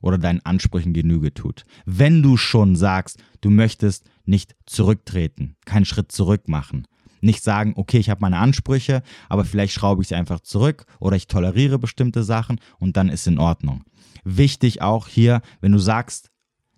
Oder 0.00 0.18
deinen 0.18 0.44
Ansprüchen 0.44 0.92
Genüge 0.92 1.34
tut. 1.34 1.64
Wenn 1.84 2.22
du 2.22 2.36
schon 2.36 2.76
sagst, 2.76 3.18
du 3.40 3.50
möchtest 3.50 4.08
nicht 4.26 4.54
zurücktreten, 4.64 5.56
keinen 5.64 5.84
Schritt 5.84 6.12
zurück 6.12 6.48
machen, 6.48 6.86
nicht 7.20 7.42
sagen, 7.42 7.74
okay, 7.76 7.98
ich 7.98 8.10
habe 8.10 8.20
meine 8.20 8.38
Ansprüche, 8.38 9.02
aber 9.28 9.44
vielleicht 9.44 9.72
schraube 9.72 10.02
ich 10.02 10.08
sie 10.08 10.14
einfach 10.14 10.40
zurück 10.40 10.86
oder 11.00 11.16
ich 11.16 11.26
toleriere 11.26 11.78
bestimmte 11.78 12.22
Sachen 12.22 12.60
und 12.78 12.96
dann 12.96 13.08
ist 13.08 13.26
in 13.26 13.38
Ordnung. 13.38 13.84
Wichtig 14.24 14.82
auch 14.82 15.08
hier, 15.08 15.40
wenn 15.60 15.72
du 15.72 15.78
sagst, 15.78 16.30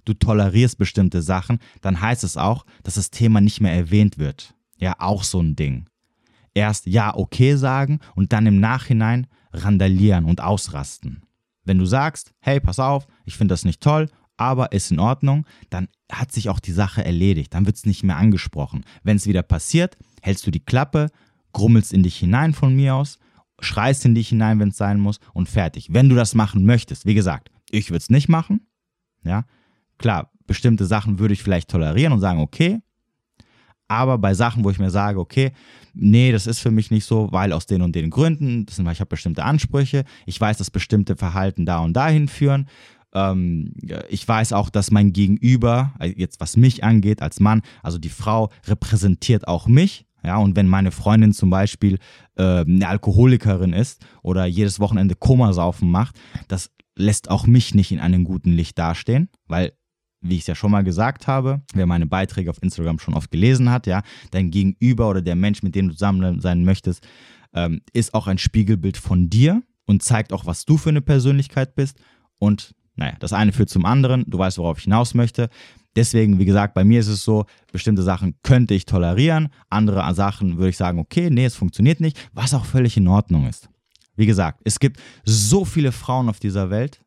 du 0.05 0.15
tolerierst 0.15 0.79
bestimmte 0.79 1.23
Sachen, 1.23 1.59
dann 1.81 2.01
heißt 2.01 2.25
es 2.25 2.37
auch, 2.37 2.65
dass 2.83 2.95
das 2.95 3.11
Thema 3.11 3.41
nicht 3.41 3.61
mehr 3.61 3.73
erwähnt 3.73 4.19
wird. 4.19 4.55
Ja, 4.79 4.95
auch 4.99 5.25
so 5.25 5.41
ein 5.41 5.57
Ding. 5.57 5.89
Erst 6.55 6.87
ja, 6.87 7.15
okay 7.15 7.57
sagen 7.57 8.01
und 8.15 8.33
dann 8.33 8.47
im 8.47 8.61
Nachhinein 8.61 9.27
randalieren 9.53 10.25
und 10.25 10.41
ausrasten. 10.41 11.23
Wenn 11.65 11.79
du 11.79 11.85
sagst, 11.85 12.33
hey, 12.41 12.61
pass 12.61 12.79
auf, 12.79 13.07
ich 13.25 13.37
finde 13.37 13.53
das 13.53 13.65
nicht 13.65 13.81
toll 13.81 14.09
aber 14.41 14.73
ist 14.73 14.91
in 14.91 14.99
Ordnung, 14.99 15.45
dann 15.69 15.89
hat 16.11 16.33
sich 16.33 16.49
auch 16.49 16.61
die 16.61 16.73
Sache 16.73 17.05
erledigt. 17.05 17.53
Dann 17.53 17.67
wird 17.67 17.77
es 17.77 17.85
nicht 17.85 18.03
mehr 18.03 18.17
angesprochen. 18.17 18.85
Wenn 19.03 19.17
es 19.17 19.27
wieder 19.27 19.43
passiert, 19.43 19.99
hältst 20.23 20.47
du 20.47 20.51
die 20.51 20.65
Klappe, 20.65 21.11
grummelst 21.53 21.93
in 21.93 22.03
dich 22.03 22.17
hinein 22.17 22.55
von 22.55 22.75
mir 22.75 22.95
aus, 22.95 23.19
schreist 23.61 24.07
in 24.07 24.15
dich 24.15 24.31
hinein, 24.31 24.59
wenn 24.59 24.71
es 24.71 24.79
sein 24.79 24.99
muss 24.99 25.21
und 25.35 25.51
fertig. 25.51 25.89
Wenn 25.91 26.09
du 26.09 26.15
das 26.15 26.35
machen 26.35 26.65
möchtest, 26.65 27.05
wie 27.05 27.13
gesagt, 27.13 27.51
ich 27.71 27.91
würde 27.91 27.99
es 27.99 28.09
nicht 28.09 28.31
machen. 28.31 28.67
Ja, 29.25 29.45
klar, 29.99 30.33
bestimmte 30.47 30.87
Sachen 30.87 31.19
würde 31.19 31.35
ich 31.35 31.43
vielleicht 31.43 31.69
tolerieren 31.69 32.15
und 32.15 32.21
sagen, 32.21 32.41
okay. 32.41 32.81
Aber 33.89 34.17
bei 34.17 34.33
Sachen, 34.33 34.65
wo 34.65 34.71
ich 34.71 34.79
mir 34.79 34.91
sage, 34.91 35.19
okay, 35.19 35.53
nee, 35.93 36.33
das 36.33 36.47
ist 36.47 36.61
für 36.61 36.71
mich 36.71 36.91
nicht 36.91 37.05
so, 37.05 37.29
weil 37.31 37.53
aus 37.53 37.67
den 37.67 37.83
und 37.83 37.95
den 37.95 38.09
Gründen, 38.09 38.65
das 38.65 38.77
sind, 38.77 38.89
ich 38.89 39.01
habe 39.01 39.11
bestimmte 39.11 39.45
Ansprüche, 39.45 40.05
ich 40.25 40.41
weiß, 40.41 40.57
dass 40.57 40.71
bestimmte 40.71 41.17
Verhalten 41.17 41.67
da 41.67 41.81
und 41.81 41.93
dahin 41.93 42.27
führen 42.27 42.67
ähm, 43.15 43.73
ich 44.09 44.27
weiß 44.27 44.53
auch, 44.53 44.71
dass 44.71 44.91
mein 44.91 45.13
Gegenüber, 45.13 45.95
äh, 45.99 46.13
jetzt 46.17 46.41
was 46.41 46.57
mich 46.57 46.85
angeht 46.85 47.23
als 47.23 47.41
Mann, 47.41 47.63
also 47.83 47.99
die 47.99 48.09
Frau 48.09 48.51
repräsentiert 48.67 49.49
auch 49.49 49.67
mich. 49.67 50.07
Ja, 50.23 50.37
und 50.37 50.55
wenn 50.55 50.69
meine 50.69 50.91
Freundin 50.91 51.33
zum 51.33 51.49
Beispiel 51.49 51.99
äh, 52.37 52.61
eine 52.61 52.89
Alkoholikerin 52.89 53.73
ist 53.73 54.05
oder 54.23 54.45
jedes 54.45 54.79
Wochenende 54.79 55.15
Komasaufen 55.15 55.91
macht, 55.91 56.21
das 56.49 56.71
lässt 56.95 57.31
auch 57.31 57.47
mich 57.47 57.75
nicht 57.75 57.91
in 57.91 58.01
einem 58.01 58.25
guten 58.25 58.51
Licht 58.51 58.79
dastehen, 58.79 59.31
weil 59.47 59.73
wie 60.23 60.35
ich 60.35 60.43
es 60.43 60.47
ja 60.49 60.55
schon 60.55 60.71
mal 60.71 60.85
gesagt 60.85 61.27
habe, 61.27 61.63
wer 61.73 61.87
meine 61.87 62.07
Beiträge 62.07 62.51
auf 62.51 62.63
Instagram 62.63 62.99
schon 62.99 63.15
oft 63.15 63.31
gelesen 63.31 63.71
hat, 63.71 63.87
ja, 63.87 64.03
dein 64.31 64.51
Gegenüber 64.51 65.09
oder 65.09 65.23
der 65.23 65.35
Mensch, 65.35 65.63
mit 65.63 65.75
dem 65.75 65.89
du 65.89 65.95
zusammen 65.95 66.41
sein 66.41 66.65
möchtest, 66.65 67.07
ähm, 67.55 67.81
ist 67.95 68.13
auch 68.13 68.27
ein 68.27 68.37
Spiegelbild 68.37 68.99
von 68.99 69.31
dir 69.31 69.63
und 69.87 70.03
zeigt 70.03 70.35
auch, 70.35 70.45
was 70.45 70.67
du 70.67 70.77
für 70.77 70.91
eine 70.91 71.01
Persönlichkeit 71.01 71.75
bist. 71.75 71.99
Und 72.39 72.75
naja, 73.01 73.15
das 73.19 73.33
eine 73.33 73.53
führt 73.53 73.71
zum 73.71 73.87
anderen, 73.87 74.25
du 74.29 74.39
weißt, 74.39 74.59
worauf 74.59 74.79
ich 74.79 74.85
hinaus 74.85 75.15
möchte. 75.15 75.49
Deswegen, 75.97 76.39
wie 76.39 76.45
gesagt, 76.45 76.75
bei 76.75 76.85
mir 76.85 77.01
ist 77.01 77.09
es 77.09 77.25
so, 77.25 77.47
bestimmte 77.73 78.03
Sachen 78.03 78.37
könnte 78.43 78.75
ich 78.75 78.85
tolerieren, 78.85 79.49
andere 79.71 80.15
Sachen 80.15 80.59
würde 80.59 80.69
ich 80.69 80.77
sagen, 80.77 80.99
okay, 80.99 81.31
nee, 81.31 81.47
es 81.47 81.57
funktioniert 81.57 82.01
nicht, 82.01 82.29
was 82.33 82.55
auch 82.55 82.65
völlig 82.65 82.97
in 82.97 83.09
Ordnung 83.09 83.49
ist. 83.49 83.69
Wie 84.15 84.27
gesagt, 84.27 84.61
es 84.65 84.79
gibt 84.79 85.01
so 85.25 85.65
viele 85.65 85.93
Frauen 85.93 86.29
auf 86.29 86.39
dieser 86.39 86.71
Welt. 86.71 87.01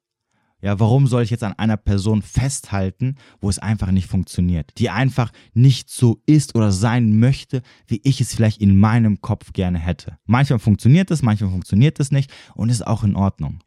Ja, 0.61 0.79
warum 0.79 1.07
soll 1.07 1.23
ich 1.23 1.29
jetzt 1.29 1.43
an 1.43 1.53
einer 1.53 1.77
Person 1.77 2.21
festhalten, 2.21 3.17
wo 3.39 3.49
es 3.49 3.59
einfach 3.59 3.91
nicht 3.91 4.07
funktioniert, 4.07 4.71
die 4.77 4.89
einfach 4.89 5.31
nicht 5.53 5.89
so 5.89 6.21
ist 6.25 6.55
oder 6.55 6.71
sein 6.71 7.19
möchte, 7.19 7.61
wie 7.85 8.01
ich 8.03 8.19
es 8.19 8.33
vielleicht 8.33 8.61
in 8.61 8.77
meinem 8.77 9.21
Kopf 9.21 9.51
gerne 9.53 9.77
hätte. 9.77 10.17
Manchmal 10.25 10.59
funktioniert 10.59 11.11
es, 11.11 11.21
manchmal 11.21 11.51
funktioniert 11.51 11.99
es 11.99 12.11
nicht 12.11 12.31
und 12.55 12.69
ist 12.69 12.87
auch 12.87 13.03
in 13.03 13.15
Ordnung. 13.15 13.59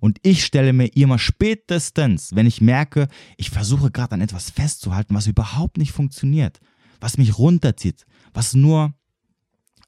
Und 0.00 0.18
ich 0.22 0.44
stelle 0.44 0.72
mir 0.72 0.86
immer 0.96 1.18
spätestens, 1.18 2.34
wenn 2.34 2.46
ich 2.46 2.60
merke, 2.60 3.08
ich 3.36 3.50
versuche 3.50 3.90
gerade 3.90 4.12
an 4.12 4.20
etwas 4.20 4.50
festzuhalten, 4.50 5.14
was 5.14 5.26
überhaupt 5.26 5.78
nicht 5.78 5.92
funktioniert, 5.92 6.60
was 7.00 7.18
mich 7.18 7.38
runterzieht, 7.38 8.06
was 8.32 8.54
nur 8.54 8.94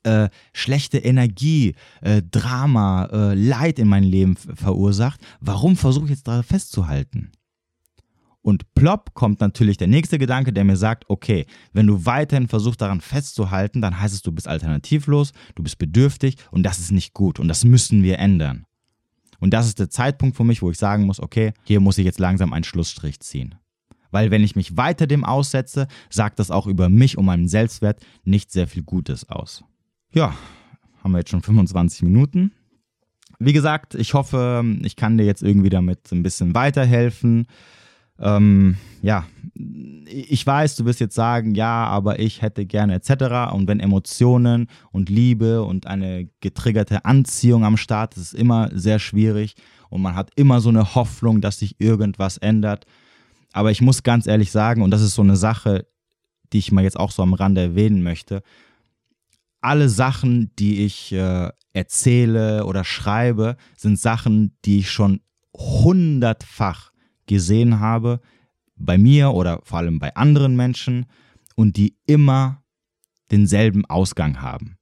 äh, 0.04 0.28
schlechte 0.52 0.98
Energie, 0.98 1.74
äh, 2.00 2.22
Drama, 2.22 3.04
äh, 3.06 3.34
Leid 3.34 3.78
in 3.78 3.88
mein 3.88 4.04
Leben 4.04 4.36
verursacht, 4.36 5.20
warum 5.40 5.76
versuche 5.76 6.06
ich 6.06 6.10
jetzt 6.10 6.28
da 6.28 6.42
festzuhalten? 6.42 7.30
Und 8.42 8.74
plopp 8.74 9.14
kommt 9.14 9.40
natürlich 9.40 9.76
der 9.76 9.86
nächste 9.86 10.18
Gedanke, 10.18 10.52
der 10.52 10.64
mir 10.64 10.76
sagt, 10.76 11.04
okay, 11.08 11.46
wenn 11.72 11.86
du 11.86 12.04
weiterhin 12.04 12.48
versuchst 12.48 12.80
daran 12.80 13.00
festzuhalten, 13.00 13.80
dann 13.80 14.00
heißt 14.00 14.14
es, 14.14 14.22
du 14.22 14.32
bist 14.32 14.48
alternativlos, 14.48 15.32
du 15.54 15.62
bist 15.62 15.78
bedürftig 15.78 16.36
und 16.50 16.64
das 16.64 16.80
ist 16.80 16.90
nicht 16.90 17.14
gut 17.14 17.38
und 17.38 17.46
das 17.46 17.64
müssen 17.64 18.02
wir 18.02 18.18
ändern. 18.18 18.66
Und 19.42 19.50
das 19.50 19.66
ist 19.66 19.80
der 19.80 19.90
Zeitpunkt 19.90 20.36
für 20.36 20.44
mich, 20.44 20.62
wo 20.62 20.70
ich 20.70 20.78
sagen 20.78 21.04
muss, 21.04 21.18
okay, 21.18 21.52
hier 21.64 21.80
muss 21.80 21.98
ich 21.98 22.04
jetzt 22.04 22.20
langsam 22.20 22.52
einen 22.52 22.62
Schlussstrich 22.62 23.18
ziehen. 23.18 23.56
Weil 24.12 24.30
wenn 24.30 24.44
ich 24.44 24.54
mich 24.54 24.76
weiter 24.76 25.08
dem 25.08 25.24
aussetze, 25.24 25.88
sagt 26.10 26.38
das 26.38 26.52
auch 26.52 26.68
über 26.68 26.88
mich 26.88 27.18
und 27.18 27.24
meinen 27.24 27.48
Selbstwert 27.48 27.98
nicht 28.22 28.52
sehr 28.52 28.68
viel 28.68 28.84
Gutes 28.84 29.28
aus. 29.28 29.64
Ja, 30.14 30.36
haben 31.02 31.10
wir 31.10 31.18
jetzt 31.18 31.30
schon 31.30 31.42
25 31.42 32.02
Minuten. 32.02 32.52
Wie 33.40 33.52
gesagt, 33.52 33.96
ich 33.96 34.14
hoffe, 34.14 34.64
ich 34.82 34.94
kann 34.94 35.18
dir 35.18 35.24
jetzt 35.24 35.42
irgendwie 35.42 35.70
damit 35.70 36.12
ein 36.12 36.22
bisschen 36.22 36.54
weiterhelfen. 36.54 37.48
Ähm, 38.18 38.76
ja, 39.02 39.26
ich 39.54 40.46
weiß, 40.46 40.76
du 40.76 40.84
wirst 40.84 41.00
jetzt 41.00 41.14
sagen, 41.14 41.54
ja, 41.54 41.86
aber 41.86 42.18
ich 42.18 42.42
hätte 42.42 42.66
gerne 42.66 42.94
etc. 42.94 43.52
Und 43.52 43.68
wenn 43.68 43.80
Emotionen 43.80 44.68
und 44.90 45.08
Liebe 45.08 45.62
und 45.62 45.86
eine 45.86 46.28
getriggerte 46.40 47.04
Anziehung 47.04 47.64
am 47.64 47.76
Start 47.76 48.16
ist, 48.16 48.32
ist 48.32 48.34
immer 48.34 48.70
sehr 48.72 48.98
schwierig 48.98 49.54
und 49.90 50.02
man 50.02 50.14
hat 50.14 50.30
immer 50.36 50.60
so 50.60 50.68
eine 50.68 50.94
Hoffnung, 50.94 51.40
dass 51.40 51.58
sich 51.58 51.80
irgendwas 51.80 52.38
ändert. 52.38 52.86
Aber 53.52 53.70
ich 53.70 53.82
muss 53.82 54.02
ganz 54.02 54.26
ehrlich 54.26 54.50
sagen, 54.50 54.82
und 54.82 54.90
das 54.90 55.02
ist 55.02 55.14
so 55.14 55.22
eine 55.22 55.36
Sache, 55.36 55.86
die 56.52 56.58
ich 56.58 56.72
mal 56.72 56.84
jetzt 56.84 56.98
auch 56.98 57.10
so 57.10 57.22
am 57.22 57.34
Rande 57.34 57.60
erwähnen 57.60 58.02
möchte, 58.02 58.42
alle 59.60 59.88
Sachen, 59.88 60.50
die 60.58 60.84
ich 60.84 61.12
äh, 61.12 61.50
erzähle 61.72 62.66
oder 62.66 62.84
schreibe, 62.84 63.56
sind 63.76 63.98
Sachen, 63.98 64.56
die 64.64 64.80
ich 64.80 64.90
schon 64.90 65.20
hundertfach 65.54 66.91
gesehen 67.32 67.80
habe, 67.80 68.20
bei 68.76 68.98
mir 68.98 69.32
oder 69.32 69.60
vor 69.64 69.78
allem 69.78 69.98
bei 69.98 70.14
anderen 70.14 70.56
Menschen 70.56 71.06
und 71.56 71.76
die 71.76 71.96
immer 72.06 72.62
denselben 73.30 73.84
Ausgang 73.86 74.40
haben. 74.40 74.76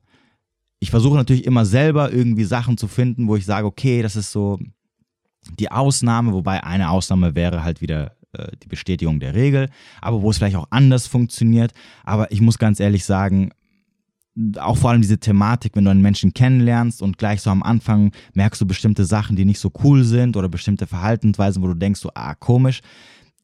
Ich 0.79 0.91
versuche 0.91 1.17
natürlich 1.17 1.45
immer 1.45 1.65
selber 1.65 2.13
irgendwie 2.13 2.45
Sachen 2.45 2.77
zu 2.79 2.89
finden, 2.89 3.29
wo 3.29 3.37
ich 3.37 3.45
sage, 3.45 3.67
okay, 3.67 4.03
das 4.03 4.17
ist 4.17 4.33
so 4.33 4.59
die 5.59 5.71
Ausnahme, 5.71 6.33
wobei 6.33 6.65
eine 6.65 6.91
Ausnahme 6.91 7.35
wäre 7.35 7.63
halt 7.63 7.81
wieder 7.81 8.17
äh, 8.33 8.49
die 8.63 8.69
Bestätigung 8.69 9.21
der 9.21 9.35
Regel, 9.35 9.69
aber 10.01 10.23
wo 10.23 10.31
es 10.31 10.39
vielleicht 10.39 10.57
auch 10.57 10.69
anders 10.71 11.07
funktioniert. 11.07 11.73
Aber 12.05 12.31
ich 12.33 12.41
muss 12.41 12.59
ganz 12.59 12.81
ehrlich 12.81 13.05
sagen, 13.05 13.51
auch 14.59 14.77
vor 14.77 14.91
allem 14.91 15.03
diese 15.03 15.19
Thematik, 15.19 15.75
wenn 15.75 15.85
du 15.85 15.91
einen 15.91 16.03
Menschen 16.03 16.33
kennenlernst 16.33 17.03
und 17.03 17.19
gleich 17.19 17.43
so 17.43 17.51
am 17.51 17.63
Anfang 17.63 18.13
merkst 18.35 18.61
du 18.61 18.67
bestimmte 18.67 19.05
Sachen, 19.05 19.37
die 19.37 19.45
nicht 19.45 19.59
so 19.59 19.73
cool 19.83 20.05
sind 20.05 20.37
oder 20.37 20.49
bestimmte 20.49 20.87
Verhaltensweisen, 20.87 21.63
wo 21.63 21.67
du 21.67 21.75
denkst, 21.75 22.01
so, 22.01 22.11
ah, 22.15 22.35
komisch. 22.35 22.81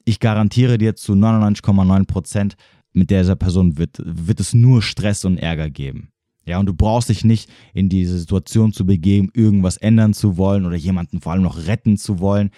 Ich 0.04 0.20
garantiere 0.20 0.78
dir 0.78 0.94
zu 0.94 1.14
99,9 1.14 2.06
Prozent, 2.06 2.56
mit 2.96 3.10
dieser 3.10 3.36
Person 3.36 3.76
wird, 3.76 4.00
wird 4.04 4.40
es 4.40 4.54
nur 4.54 4.82
Stress 4.82 5.24
und 5.24 5.36
Ärger 5.36 5.68
geben. 5.68 6.08
Ja, 6.46 6.58
und 6.58 6.66
du 6.66 6.74
brauchst 6.74 7.08
dich 7.08 7.24
nicht 7.24 7.50
in 7.74 7.88
diese 7.88 8.18
Situation 8.18 8.72
zu 8.72 8.86
begeben, 8.86 9.30
irgendwas 9.34 9.76
ändern 9.76 10.14
zu 10.14 10.36
wollen 10.36 10.64
oder 10.64 10.76
jemanden 10.76 11.20
vor 11.20 11.32
allem 11.32 11.42
noch 11.42 11.66
retten 11.66 11.98
zu 11.98 12.20
wollen, 12.20 12.50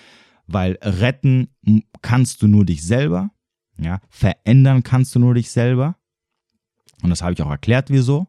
weil 0.46 0.78
retten 0.82 1.48
kannst 2.02 2.42
du 2.42 2.46
nur 2.46 2.64
dich 2.64 2.84
selber, 2.84 3.30
ja, 3.78 4.00
verändern 4.08 4.82
kannst 4.82 5.14
du 5.14 5.18
nur 5.18 5.34
dich 5.34 5.50
selber 5.50 5.96
und 7.02 7.10
das 7.10 7.22
habe 7.22 7.32
ich 7.32 7.42
auch 7.42 7.50
erklärt, 7.50 7.90
wieso. 7.90 8.28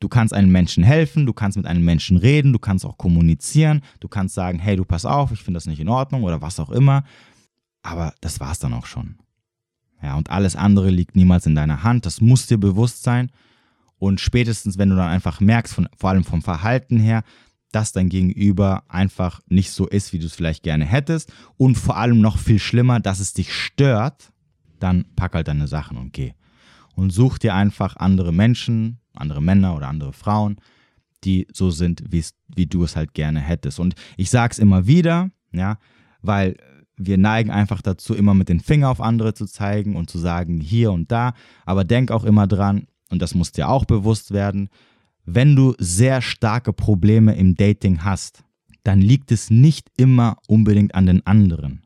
Du 0.00 0.08
kannst 0.08 0.32
einem 0.32 0.50
Menschen 0.50 0.82
helfen, 0.82 1.26
du 1.26 1.34
kannst 1.34 1.58
mit 1.58 1.66
einem 1.66 1.84
Menschen 1.84 2.16
reden, 2.16 2.52
du 2.52 2.58
kannst 2.58 2.86
auch 2.86 2.96
kommunizieren, 2.96 3.82
du 4.00 4.08
kannst 4.08 4.34
sagen, 4.34 4.58
hey, 4.58 4.76
du 4.76 4.84
pass 4.84 5.04
auf, 5.04 5.30
ich 5.30 5.42
finde 5.42 5.58
das 5.58 5.66
nicht 5.66 5.80
in 5.80 5.88
Ordnung 5.88 6.24
oder 6.24 6.40
was 6.40 6.58
auch 6.58 6.70
immer. 6.70 7.04
Aber 7.82 8.14
das 8.20 8.40
war 8.40 8.52
es 8.52 8.58
dann 8.58 8.72
auch 8.72 8.86
schon. 8.86 9.16
Ja, 10.02 10.16
und 10.16 10.30
alles 10.30 10.56
andere 10.56 10.88
liegt 10.88 11.16
niemals 11.16 11.44
in 11.44 11.54
deiner 11.54 11.82
Hand. 11.82 12.06
Das 12.06 12.22
muss 12.22 12.46
dir 12.46 12.58
bewusst 12.58 13.02
sein. 13.02 13.30
Und 13.98 14.20
spätestens, 14.20 14.78
wenn 14.78 14.88
du 14.88 14.96
dann 14.96 15.08
einfach 15.08 15.40
merkst, 15.40 15.74
von, 15.74 15.88
vor 15.94 16.10
allem 16.10 16.24
vom 16.24 16.40
Verhalten 16.40 16.98
her, 16.98 17.22
dass 17.70 17.92
dein 17.92 18.08
Gegenüber 18.08 18.84
einfach 18.88 19.40
nicht 19.48 19.70
so 19.70 19.86
ist, 19.86 20.14
wie 20.14 20.18
du 20.18 20.26
es 20.26 20.34
vielleicht 20.34 20.62
gerne 20.62 20.86
hättest 20.86 21.32
und 21.58 21.76
vor 21.76 21.98
allem 21.98 22.20
noch 22.20 22.38
viel 22.38 22.58
schlimmer, 22.58 22.98
dass 22.98 23.20
es 23.20 23.34
dich 23.34 23.54
stört, 23.54 24.32
dann 24.78 25.04
pack 25.14 25.34
halt 25.34 25.48
deine 25.48 25.68
Sachen 25.68 25.98
und 25.98 26.12
geh. 26.12 26.32
Und 26.94 27.10
such 27.10 27.38
dir 27.38 27.54
einfach 27.54 27.96
andere 27.96 28.32
Menschen, 28.32 28.98
andere 29.14 29.40
Männer 29.40 29.76
oder 29.76 29.88
andere 29.88 30.12
Frauen, 30.12 30.56
die 31.24 31.46
so 31.52 31.70
sind, 31.70 32.04
wie 32.10 32.66
du 32.66 32.84
es 32.84 32.96
halt 32.96 33.14
gerne 33.14 33.40
hättest. 33.40 33.78
Und 33.78 33.94
ich 34.16 34.30
sage 34.30 34.52
es 34.52 34.58
immer 34.58 34.86
wieder, 34.86 35.30
ja, 35.52 35.78
weil 36.22 36.56
wir 36.96 37.16
neigen 37.16 37.50
einfach 37.50 37.80
dazu, 37.82 38.14
immer 38.14 38.34
mit 38.34 38.48
den 38.48 38.60
Finger 38.60 38.90
auf 38.90 39.00
andere 39.00 39.34
zu 39.34 39.46
zeigen 39.46 39.96
und 39.96 40.10
zu 40.10 40.18
sagen, 40.18 40.60
hier 40.60 40.92
und 40.92 41.10
da. 41.10 41.32
Aber 41.64 41.84
denk 41.84 42.10
auch 42.10 42.24
immer 42.24 42.46
dran, 42.46 42.86
und 43.10 43.22
das 43.22 43.34
muss 43.34 43.52
dir 43.52 43.68
auch 43.68 43.84
bewusst 43.84 44.32
werden, 44.32 44.68
wenn 45.24 45.56
du 45.56 45.74
sehr 45.78 46.22
starke 46.22 46.72
Probleme 46.72 47.34
im 47.34 47.54
Dating 47.54 48.04
hast, 48.04 48.44
dann 48.82 49.00
liegt 49.00 49.32
es 49.32 49.50
nicht 49.50 49.90
immer 49.96 50.36
unbedingt 50.46 50.94
an 50.94 51.06
den 51.06 51.26
anderen. 51.26 51.82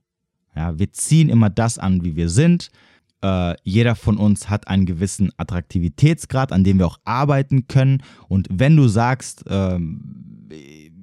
Ja, 0.54 0.78
wir 0.78 0.92
ziehen 0.92 1.28
immer 1.28 1.50
das 1.50 1.78
an, 1.78 2.04
wie 2.04 2.16
wir 2.16 2.28
sind. 2.28 2.70
Äh, 3.24 3.56
jeder 3.62 3.94
von 3.94 4.18
uns 4.18 4.50
hat 4.50 4.68
einen 4.68 4.84
gewissen 4.84 5.32
Attraktivitätsgrad, 5.38 6.52
an 6.52 6.62
dem 6.62 6.78
wir 6.78 6.86
auch 6.86 6.98
arbeiten 7.04 7.68
können. 7.68 8.02
Und 8.28 8.48
wenn 8.50 8.76
du 8.76 8.86
sagst, 8.86 9.46
äh, 9.46 9.78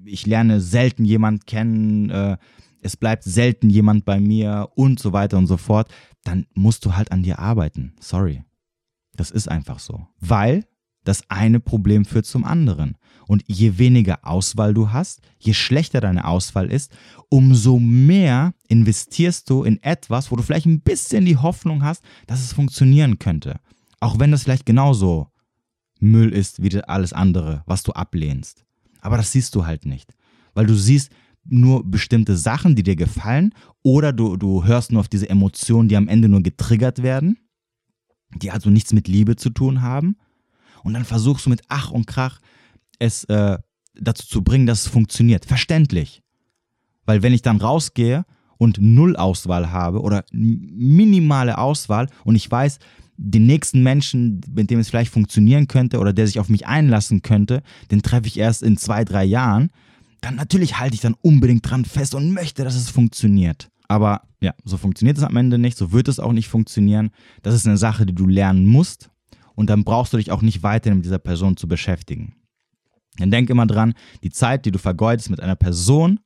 ich 0.05 0.27
lerne 0.27 0.61
selten 0.61 1.03
jemand 1.03 1.47
kennen, 1.47 2.11
äh, 2.11 2.37
es 2.83 2.95
bleibt 2.95 3.23
selten 3.23 3.71
jemand 3.71 4.05
bei 4.05 4.19
mir 4.19 4.69
und 4.75 4.99
so 4.99 5.13
weiter 5.13 5.39
und 5.39 5.47
so 5.47 5.57
fort, 5.57 5.91
dann 6.23 6.45
musst 6.53 6.85
du 6.85 6.95
halt 6.95 7.11
an 7.11 7.23
dir 7.23 7.39
arbeiten. 7.39 7.93
Sorry. 7.99 8.43
Das 9.15 9.31
ist 9.31 9.47
einfach 9.47 9.79
so. 9.79 10.07
Weil 10.19 10.65
das 11.03 11.23
eine 11.27 11.59
Problem 11.59 12.05
führt 12.05 12.27
zum 12.27 12.45
anderen. 12.45 12.97
Und 13.31 13.45
je 13.47 13.77
weniger 13.77 14.27
Auswahl 14.27 14.73
du 14.73 14.91
hast, 14.91 15.21
je 15.39 15.53
schlechter 15.53 16.01
deine 16.01 16.25
Auswahl 16.25 16.69
ist, 16.69 16.91
umso 17.29 17.79
mehr 17.79 18.53
investierst 18.67 19.49
du 19.49 19.63
in 19.63 19.81
etwas, 19.81 20.31
wo 20.31 20.35
du 20.35 20.43
vielleicht 20.43 20.65
ein 20.65 20.81
bisschen 20.81 21.23
die 21.23 21.37
Hoffnung 21.37 21.81
hast, 21.81 22.03
dass 22.27 22.43
es 22.43 22.51
funktionieren 22.51 23.19
könnte. 23.19 23.61
Auch 24.01 24.19
wenn 24.19 24.31
das 24.31 24.43
vielleicht 24.43 24.65
genauso 24.65 25.29
Müll 26.01 26.33
ist 26.33 26.61
wie 26.61 26.83
alles 26.83 27.13
andere, 27.13 27.63
was 27.65 27.83
du 27.83 27.93
ablehnst. 27.93 28.65
Aber 28.99 29.15
das 29.15 29.31
siehst 29.31 29.55
du 29.55 29.65
halt 29.65 29.85
nicht. 29.85 30.13
Weil 30.53 30.65
du 30.65 30.75
siehst 30.75 31.09
nur 31.45 31.89
bestimmte 31.89 32.35
Sachen, 32.35 32.75
die 32.75 32.83
dir 32.83 32.97
gefallen, 32.97 33.53
oder 33.81 34.11
du, 34.11 34.35
du 34.35 34.65
hörst 34.65 34.91
nur 34.91 34.99
auf 34.99 35.07
diese 35.07 35.29
Emotionen, 35.29 35.87
die 35.87 35.95
am 35.95 36.09
Ende 36.09 36.27
nur 36.27 36.43
getriggert 36.43 37.01
werden, 37.01 37.37
die 38.35 38.51
also 38.51 38.69
nichts 38.69 38.91
mit 38.91 39.07
Liebe 39.07 39.37
zu 39.37 39.51
tun 39.51 39.81
haben 39.81 40.17
und 40.83 40.93
dann 40.93 41.05
versuchst 41.05 41.45
du 41.45 41.49
mit 41.49 41.61
Ach 41.67 41.91
und 41.91 42.07
Krach 42.07 42.39
es 43.01 43.23
äh, 43.25 43.57
dazu 43.95 44.27
zu 44.27 44.43
bringen, 44.43 44.67
dass 44.67 44.81
es 44.81 44.87
funktioniert. 44.87 45.45
Verständlich. 45.45 46.21
Weil 47.05 47.23
wenn 47.23 47.33
ich 47.33 47.41
dann 47.41 47.57
rausgehe 47.57 48.25
und 48.57 48.77
null 48.79 49.15
Auswahl 49.15 49.71
habe 49.71 50.01
oder 50.01 50.23
minimale 50.31 51.57
Auswahl 51.57 52.07
und 52.23 52.35
ich 52.35 52.49
weiß, 52.49 52.79
den 53.17 53.45
nächsten 53.45 53.83
Menschen, 53.83 54.41
mit 54.53 54.69
dem 54.69 54.79
es 54.79 54.89
vielleicht 54.89 55.11
funktionieren 55.11 55.67
könnte 55.67 55.99
oder 55.99 56.13
der 56.13 56.27
sich 56.27 56.39
auf 56.39 56.49
mich 56.49 56.65
einlassen 56.67 57.21
könnte, 57.21 57.61
den 57.91 58.01
treffe 58.01 58.27
ich 58.27 58.37
erst 58.37 58.63
in 58.63 58.77
zwei, 58.77 59.03
drei 59.03 59.23
Jahren, 59.23 59.69
dann 60.21 60.35
natürlich 60.35 60.79
halte 60.79 60.95
ich 60.95 61.01
dann 61.01 61.15
unbedingt 61.21 61.69
dran 61.69 61.85
fest 61.85 62.15
und 62.15 62.31
möchte, 62.31 62.63
dass 62.63 62.75
es 62.75 62.89
funktioniert. 62.89 63.69
Aber 63.87 64.21
ja, 64.41 64.53
so 64.63 64.77
funktioniert 64.77 65.17
es 65.17 65.23
am 65.23 65.35
Ende 65.37 65.57
nicht, 65.57 65.77
so 65.77 65.91
wird 65.91 66.07
es 66.07 66.19
auch 66.19 66.33
nicht 66.33 66.47
funktionieren. 66.47 67.11
Das 67.41 67.53
ist 67.53 67.67
eine 67.67 67.77
Sache, 67.77 68.05
die 68.05 68.15
du 68.15 68.27
lernen 68.27 68.65
musst 68.65 69.09
und 69.55 69.69
dann 69.69 69.83
brauchst 69.83 70.13
du 70.13 70.17
dich 70.17 70.31
auch 70.31 70.41
nicht 70.41 70.63
weiter 70.63 70.93
mit 70.95 71.05
dieser 71.05 71.19
Person 71.19 71.57
zu 71.57 71.67
beschäftigen. 71.67 72.35
Dann 73.17 73.31
denk 73.31 73.49
immer 73.49 73.67
dran, 73.67 73.93
die 74.23 74.29
Zeit, 74.29 74.65
die 74.65 74.71
du 74.71 74.79
vergeudest 74.79 75.29
mit 75.29 75.41
einer 75.41 75.55
Person, 75.55 76.19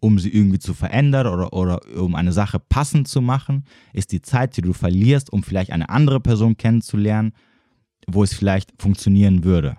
um 0.00 0.18
sie 0.18 0.30
irgendwie 0.30 0.58
zu 0.58 0.74
verändern 0.74 1.26
oder, 1.26 1.52
oder 1.52 1.80
um 1.96 2.14
eine 2.14 2.32
Sache 2.32 2.58
passend 2.58 3.06
zu 3.06 3.20
machen, 3.20 3.64
ist 3.92 4.10
die 4.12 4.22
Zeit, 4.22 4.56
die 4.56 4.62
du 4.62 4.72
verlierst, 4.72 5.32
um 5.32 5.42
vielleicht 5.42 5.70
eine 5.70 5.88
andere 5.88 6.20
Person 6.20 6.56
kennenzulernen, 6.56 7.32
wo 8.08 8.24
es 8.24 8.34
vielleicht 8.34 8.72
funktionieren 8.78 9.44
würde. 9.44 9.76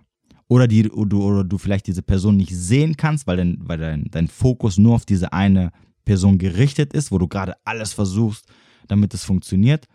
Oder, 0.47 0.67
die, 0.67 0.83
du, 0.83 1.23
oder 1.23 1.43
du 1.43 1.57
vielleicht 1.57 1.87
diese 1.87 2.03
Person 2.03 2.37
nicht 2.37 2.55
sehen 2.55 2.95
kannst, 2.95 3.27
weil, 3.27 3.37
dein, 3.37 3.57
weil 3.61 3.79
dein, 3.79 4.05
dein 4.11 4.27
Fokus 4.27 4.77
nur 4.77 4.95
auf 4.95 5.05
diese 5.05 5.33
eine 5.33 5.71
Person 6.05 6.37
gerichtet 6.37 6.93
ist, 6.93 7.11
wo 7.11 7.17
du 7.17 7.27
gerade 7.27 7.55
alles 7.65 7.91
versuchst, 7.91 8.45
damit 8.87 9.13
es 9.13 9.23
funktioniert 9.23 9.87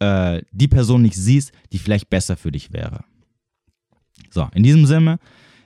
äh, 0.00 0.42
die 0.50 0.68
Person 0.68 1.02
nicht 1.02 1.16
siehst, 1.16 1.52
die 1.72 1.78
vielleicht 1.78 2.10
besser 2.10 2.36
für 2.36 2.52
dich 2.52 2.72
wäre. 2.72 3.04
So, 4.30 4.48
in 4.54 4.62
diesem 4.62 4.86
Sinne, 4.86 5.18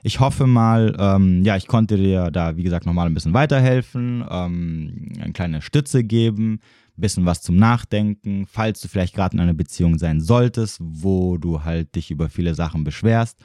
ich 0.02 0.20
hoffe 0.20 0.46
mal, 0.46 0.96
ähm, 0.98 1.44
ja, 1.44 1.56
ich 1.56 1.66
konnte 1.66 1.96
dir 1.96 2.30
da, 2.30 2.56
wie 2.56 2.62
gesagt, 2.62 2.86
nochmal 2.86 3.06
ein 3.06 3.14
bisschen 3.14 3.34
weiterhelfen, 3.34 4.24
ähm, 4.30 5.08
eine 5.20 5.32
kleine 5.32 5.62
Stütze 5.62 6.04
geben, 6.04 6.60
ein 6.96 7.00
bisschen 7.00 7.26
was 7.26 7.42
zum 7.42 7.56
Nachdenken, 7.56 8.46
falls 8.46 8.80
du 8.80 8.88
vielleicht 8.88 9.14
gerade 9.14 9.36
in 9.36 9.40
einer 9.40 9.54
Beziehung 9.54 9.98
sein 9.98 10.20
solltest, 10.20 10.78
wo 10.80 11.36
du 11.36 11.64
halt 11.64 11.94
dich 11.94 12.10
über 12.10 12.28
viele 12.28 12.54
Sachen 12.54 12.84
beschwerst 12.84 13.38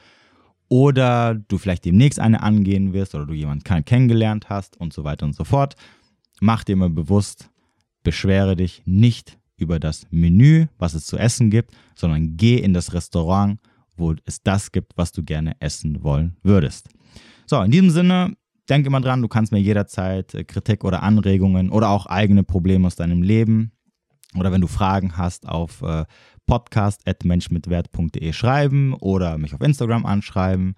oder 0.69 1.35
du 1.35 1.57
vielleicht 1.57 1.85
demnächst 1.85 2.19
eine 2.19 2.41
angehen 2.41 2.93
wirst 2.93 3.15
oder 3.15 3.25
du 3.25 3.33
jemanden 3.33 3.63
kennengelernt 3.85 4.49
hast 4.49 4.77
und 4.77 4.93
so 4.93 5.03
weiter 5.03 5.25
und 5.25 5.35
so 5.35 5.43
fort. 5.43 5.75
Mach 6.41 6.63
dir 6.63 6.75
mal 6.75 6.89
bewusst, 6.89 7.49
beschwere 8.03 8.55
dich 8.55 8.81
nicht 8.85 9.37
über 9.57 9.79
das 9.79 10.07
Menü, 10.09 10.67
was 10.77 10.93
es 10.93 11.05
zu 11.05 11.17
essen 11.17 11.49
gibt, 11.49 11.71
sondern 11.95 12.37
geh 12.37 12.57
in 12.57 12.73
das 12.73 12.93
Restaurant, 12.93 13.59
wo 13.95 14.13
es 14.25 14.41
das 14.41 14.71
gibt, 14.71 14.97
was 14.97 15.11
du 15.11 15.23
gerne 15.23 15.55
essen 15.59 16.03
wollen 16.03 16.37
würdest. 16.43 16.89
So, 17.45 17.61
in 17.61 17.71
diesem 17.71 17.89
Sinne, 17.89 18.35
denk 18.69 18.85
immer 18.85 19.01
dran, 19.01 19.21
du 19.21 19.27
kannst 19.27 19.51
mir 19.51 19.59
jederzeit 19.59 20.33
äh, 20.33 20.43
Kritik 20.43 20.83
oder 20.83 21.03
Anregungen 21.03 21.69
oder 21.69 21.89
auch 21.89 22.05
eigene 22.05 22.43
Probleme 22.43 22.87
aus 22.87 22.95
deinem 22.95 23.21
Leben 23.21 23.71
oder 24.37 24.51
wenn 24.51 24.61
du 24.61 24.67
Fragen 24.67 25.17
hast, 25.17 25.47
auf 25.47 25.81
äh, 25.81 26.05
podcast.menschmitwert.de 26.47 28.33
schreiben 28.33 28.93
oder 28.95 29.37
mich 29.37 29.53
auf 29.53 29.61
Instagram 29.61 30.05
anschreiben. 30.05 30.75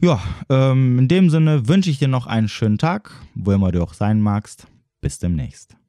Ja, 0.00 0.22
ähm, 0.48 0.98
in 0.98 1.08
dem 1.08 1.28
Sinne 1.28 1.68
wünsche 1.68 1.90
ich 1.90 1.98
dir 1.98 2.08
noch 2.08 2.26
einen 2.26 2.48
schönen 2.48 2.78
Tag, 2.78 3.12
wo 3.34 3.52
immer 3.52 3.70
du 3.70 3.82
auch 3.82 3.94
sein 3.94 4.20
magst. 4.20 4.66
Bis 5.00 5.18
demnächst. 5.18 5.79